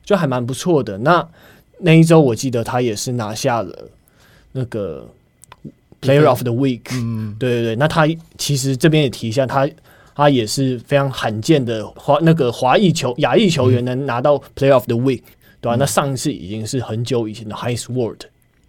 [0.05, 0.99] 就还蛮不错的。
[0.99, 1.29] 那
[1.79, 3.89] 那一周我记得他也是拿下了。
[4.51, 5.07] 那个
[6.01, 8.07] Player of the Week，嗯，对对对，那他
[8.39, 9.69] 其实这边也提一下，他
[10.15, 15.23] 他也是非常罕见的华那个华裔球亚裔球员能拿到 Player of the Week，
[15.61, 15.77] 对吧？
[15.79, 18.21] 那上一次已经是很久以前的 Hines Ward，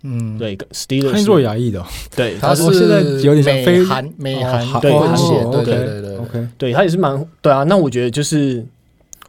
[0.04, 1.24] 嗯，对，Steelers。
[1.24, 1.84] 做亚裔的，
[2.16, 7.64] 对，他是现在有点像非韩美韩对混血，对对对对，OK，对他也是蛮对啊。
[7.64, 8.66] 那我觉得就是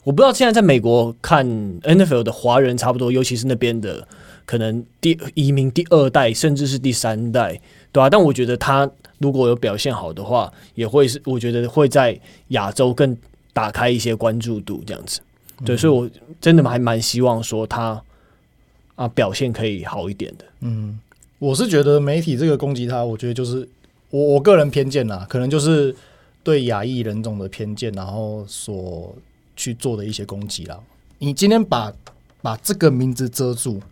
[0.08, 1.46] 我不知道现在在美国看
[1.82, 4.08] NFL 的华人差不多，尤其是那边的。
[4.46, 7.60] 可能第移民第二代，甚至是第三代，
[7.92, 13.14] 对啊，但我觉得他如果有表现好的话，也会是我觉得会在亚洲更
[13.52, 15.20] 打开一些关注度这样子。
[15.66, 16.08] 对，嗯、所以我
[16.40, 18.02] 真的还蛮希望说他
[18.94, 20.44] 啊表现可以好一点的。
[20.60, 20.98] 嗯，
[21.38, 23.68] 我是觉得媒体这个攻击他，我觉得就是
[24.08, 25.94] 我我个人偏见啦，可能就是
[26.42, 29.14] 对亚裔人种的偏见，然后所
[29.58, 30.80] 去做的一些攻击啦。
[31.18, 31.92] 你今天把
[32.40, 33.82] 把这个名字遮住。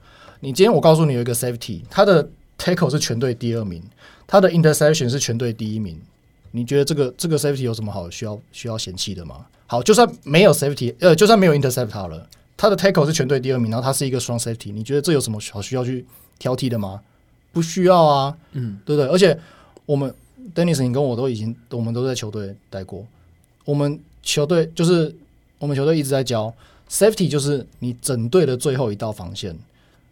[0.41, 3.83] 你今天我告诉你有一个 safety，他的 tackle 是全队第二名，
[4.27, 6.01] 他的 interception 是全队第一名。
[6.53, 9.47] 你觉得这个这个 safety 有什么好需要需要嫌弃的吗？
[9.67, 16.07] 好，就算没有 safety，呃，就算没有 intercept 好了，他的 tackle 是全队第二名，然后他是一个 strong safety，你觉得这有什么好需要去
[16.39, 17.01] 挑剔的吗？
[17.53, 19.11] 不需要啊，嗯，对不对？
[19.11, 19.37] 而且
[19.87, 20.15] 我们
[20.55, 23.05] Dennis，你跟我都已经，我们都在球队待过，
[23.65, 25.15] 我们球队就是
[25.59, 26.53] 我们球队一直在教
[26.89, 29.57] safety，就是你整队的最后一道防线。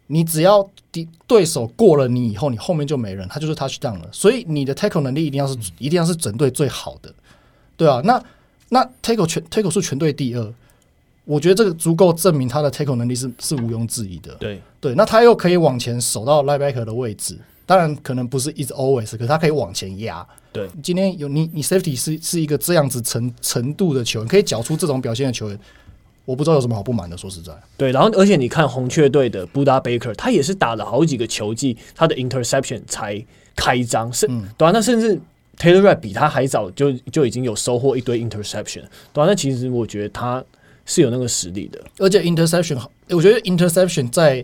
[0.07, 4.09] 你只要敌对手过了你以后，你后面就没人，他就是 touchdown 了。
[4.11, 7.11] 所以你的 tackle 能力一定要是一定要是整队最好的，
[7.75, 8.01] 对啊。
[8.05, 8.23] 那
[8.69, 10.53] 那 tackle 全 tackle 是全队第二，
[11.23, 14.35] 我觉得这个足够证明他的 tackle 能力是是毋庸置疑的。
[14.35, 20.25] 对对，那他又可以往前守到 linebacker 的位置，当然可能不是一直 always，可是他可以往前压。
[20.51, 25.59] 对，今天有你你 safety 是是一个这样子程程度的球员，可以缴出这种表现的球员。
[26.23, 27.53] 我不知道有什么好不满的，说实在。
[27.77, 33.23] 对，然后而且你看红雀队的 Budda Baker，他也是打了好几个球季，他的 interception 才
[33.55, 35.19] 开张，是，嗯、对啊，那甚至
[35.55, 38.81] Taylor Rapp 比他还早就就已经有收获一堆 interception，
[39.13, 40.43] 对啊，那其实我觉得他
[40.87, 41.79] 是有那个实力的。
[41.99, 44.43] 而且 interception，我觉得 interception 在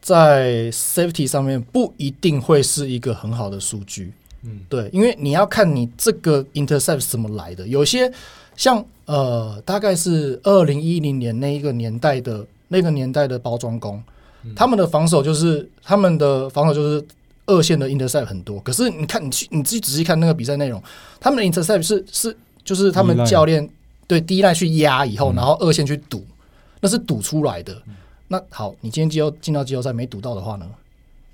[0.00, 4.12] 在 safety 上面不一定会是一个很好的数据。
[4.42, 8.12] 嗯，对，因为你要看你这个 intercept 怎么来的，有些
[8.56, 8.84] 像。
[9.06, 14.00] 呃，大概是二零一零年那一个年代的那个年代的包装工，
[14.44, 17.04] 嗯、他们的防守就是他们的防守就是
[17.46, 18.60] 二线的 intercept 很多。
[18.60, 20.80] 可是你看，你去你自己仔细看那个比赛内容，
[21.18, 23.68] 他们的 intercept 是是就是他们教练
[24.06, 26.24] 对第一代去压以后，嗯、然后二线去堵，
[26.80, 27.74] 那是堵出来的。
[27.88, 27.94] 嗯、
[28.32, 30.66] 那好，你今天季后进到季后赛没堵到的话呢，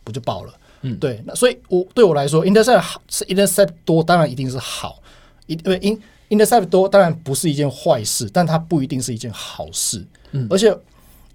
[0.03, 0.55] 不就爆了？
[0.83, 1.23] 嗯，对。
[1.25, 5.01] 那所以我对我来说，intercept 好是 intercept 多，当然一定是好，
[5.47, 6.01] 一因为因。
[6.29, 10.05] intercept 多当然不是一件坏事，但它不一定是一件好事。
[10.33, 10.77] 嗯，而且，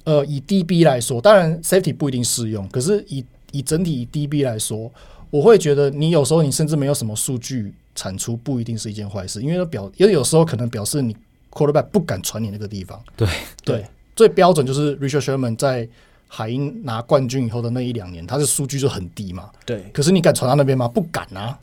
[0.04, 4.92] 呃，以 DB 来说，当然 safety 不一定适用，可是以以整体以 DB 来说，
[5.30, 11.16] 我会觉得你有时候你甚至没有什么数据产出，不一定是一件坏事，因为表因为有时候可能表示你
[11.50, 13.02] quarterback 不敢传你那个地方。
[13.16, 13.26] 对
[13.64, 13.86] 对，对，
[14.16, 15.88] 最标准就是 Richard Sherman 在
[16.28, 19.50] 海鹰拿冠军以后的那一两年，他的数据就很低嘛。
[19.66, 20.88] 对，可是你敢传到那边吗？
[20.88, 21.58] 不敢啊。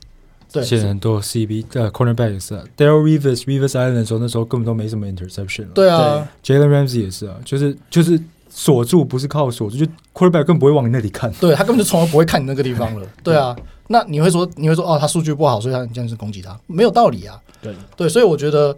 [0.51, 5.71] 对，现在很多 CB 呃 cornerback 也是啊，Darrelle Revis Revis Island 的时候，那时候根本都没什么 interception 了。
[5.75, 8.19] 对啊，Jalen Ramsey 也是啊，就是就是
[8.49, 11.31] 锁住，不是靠锁住，就 cornerback 更不会往你那里看。
[11.33, 13.07] 对他根本就从来不会看你那个地方了。
[13.23, 13.55] 对啊，
[13.89, 17.39] 那你会说你会说哦，他数据不好，所以他这样子攻击他，没有道理啊。
[17.61, 18.75] 对对，所以我觉得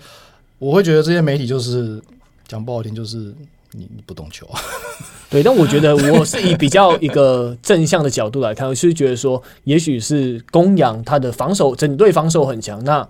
[0.59, 2.01] 我会觉得这些媒体就是
[2.49, 3.33] 讲不好听，就是
[3.71, 4.59] 你你不懂球啊。
[5.29, 13.07] 对，但我觉得我是以比较一个正向的角度来看，我是觉得说，也许是公羊他的防守整队防守很强，那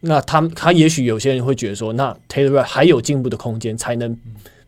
[0.00, 4.16] 那他他也许有些人会觉得说，那 Taylor 还有进步的空间，才能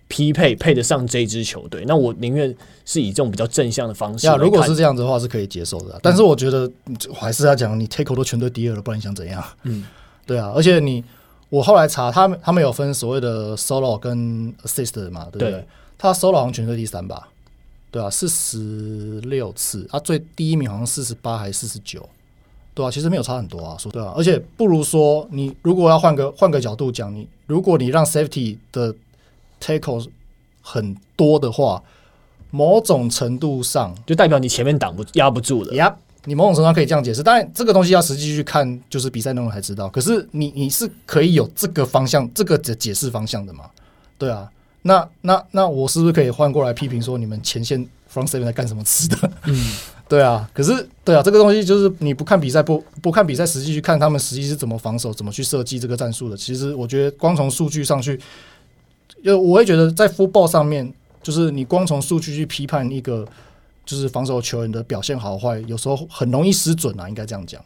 [0.09, 1.85] 匹配配得上这支球队。
[1.87, 2.55] 那我宁愿
[2.85, 4.27] 是以这种比较正向的方式。
[4.39, 6.01] 如果是这样子的话，是可以接受的、啊。
[6.03, 6.71] 但是我觉得
[7.09, 9.43] 我还是要讲，你 Tackle 都全队第二了，不然你想怎样？
[9.63, 9.85] 嗯，
[10.27, 10.53] 对啊。
[10.55, 11.03] 而且你
[11.51, 15.51] 我后来查，他们他们有分所谓的 Solo 跟 Assist 嘛，对不对？
[15.51, 17.29] 对他 solo 好像全队第三吧，
[17.91, 22.09] 对啊，四十六次啊，最第一名好像四十八还是四十九，
[22.73, 28.95] 对啊，其实没有差很多啊，说对啊，而且不如说你如果要换个换个角度讲，你如果你让 safety 的
[29.61, 30.07] tackle
[30.63, 31.83] 很多的话，
[32.51, 35.75] 某种程度上就代表你前面挡不压不住了。
[35.75, 35.97] 呀，
[36.29, 39.89] 你某种程度上可以这样解释，当然这个东西要实际去看，就是比赛内容才知道。
[39.89, 43.65] 可是你你是可以有这个方向，这个的解释方向的嘛？
[44.19, 44.49] 对啊，
[44.83, 47.81] 那那那我是不是可以换过来批评说你们前线
[48.13, 49.17] front seven 在干什么吃的？
[49.47, 49.73] 嗯，
[50.09, 50.49] 对啊。
[50.53, 56.37] 可是对啊，这个东西就是你不看比赛，不不看比赛，实际去看他们实际是怎么防守，怎么去设计这个战术的。
[56.37, 58.21] 其实我觉得光从数据上去，
[59.25, 60.93] 就我会觉得在 football 上面。
[61.21, 63.27] 就是你光从数据去批判一个
[63.89, 67.59] 就是防守球员的表现好坏，有时候很容易失准啊，应该这样讲。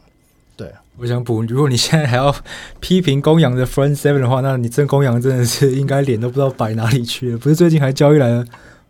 [0.56, 2.32] 对，我想补，如果你现在还要
[2.78, 7.38] 批评公羊的 front seven 的话，那你这公羊真的是应该脸都不知道摆哪里去了。
[7.38, 8.44] 不是最近还交易来了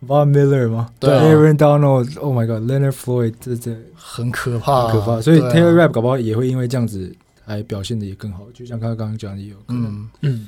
[0.05, 0.91] Von Miller 吗？
[0.99, 5.19] 对，Aaron Donald，Oh my God，Leonard Floyd，这这很可怕，很可怕。
[5.19, 7.11] 所以 Taylor Rapp 搞不好也会因为这样子
[7.45, 10.09] 来表现的也更好，就像刚刚讲的，有可能，嗯。
[10.21, 10.47] 嗯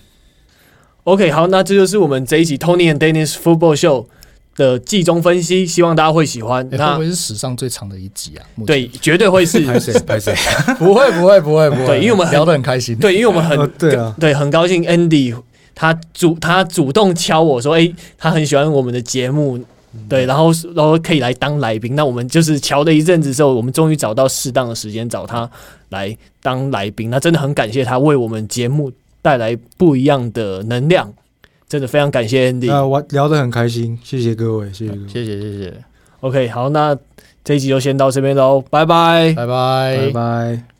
[1.05, 4.07] OK，好，那这就是我们这一集 Tony and Dennis Football Show
[4.55, 6.65] 的季中分析，希望大家会喜欢。
[6.71, 8.45] 欸、那会不会是史上最长的一集啊？
[8.65, 9.59] 对，绝对会是。
[10.77, 11.85] 不会，不会，不会，不会。
[11.85, 12.95] 对，因为我们聊得很开心。
[12.95, 15.35] 对，因为我们很、 哦、对啊，对，很高兴 Andy
[15.73, 19.59] 他主他主动敲我说，哎、欸，他很喜欢我们的节目，
[20.07, 21.95] 对，然后然后可以来当来宾。
[21.95, 25.49] 那我们就是敲了一阵子之后，我们终于找到适当的时间找他
[25.89, 27.09] 来当来宾。
[27.09, 28.91] 那真的很感谢他为我们节目。
[29.25, 31.11] 带来不一样的能量，
[31.67, 32.71] 真的非常感谢 Andy。
[32.71, 35.73] 啊，我聊得很开心，谢谢各位，谢谢各位，谢谢谢谢。
[36.21, 36.97] OK，好，那
[37.43, 40.74] 这一集就先到这边喽，拜拜，拜拜，拜拜。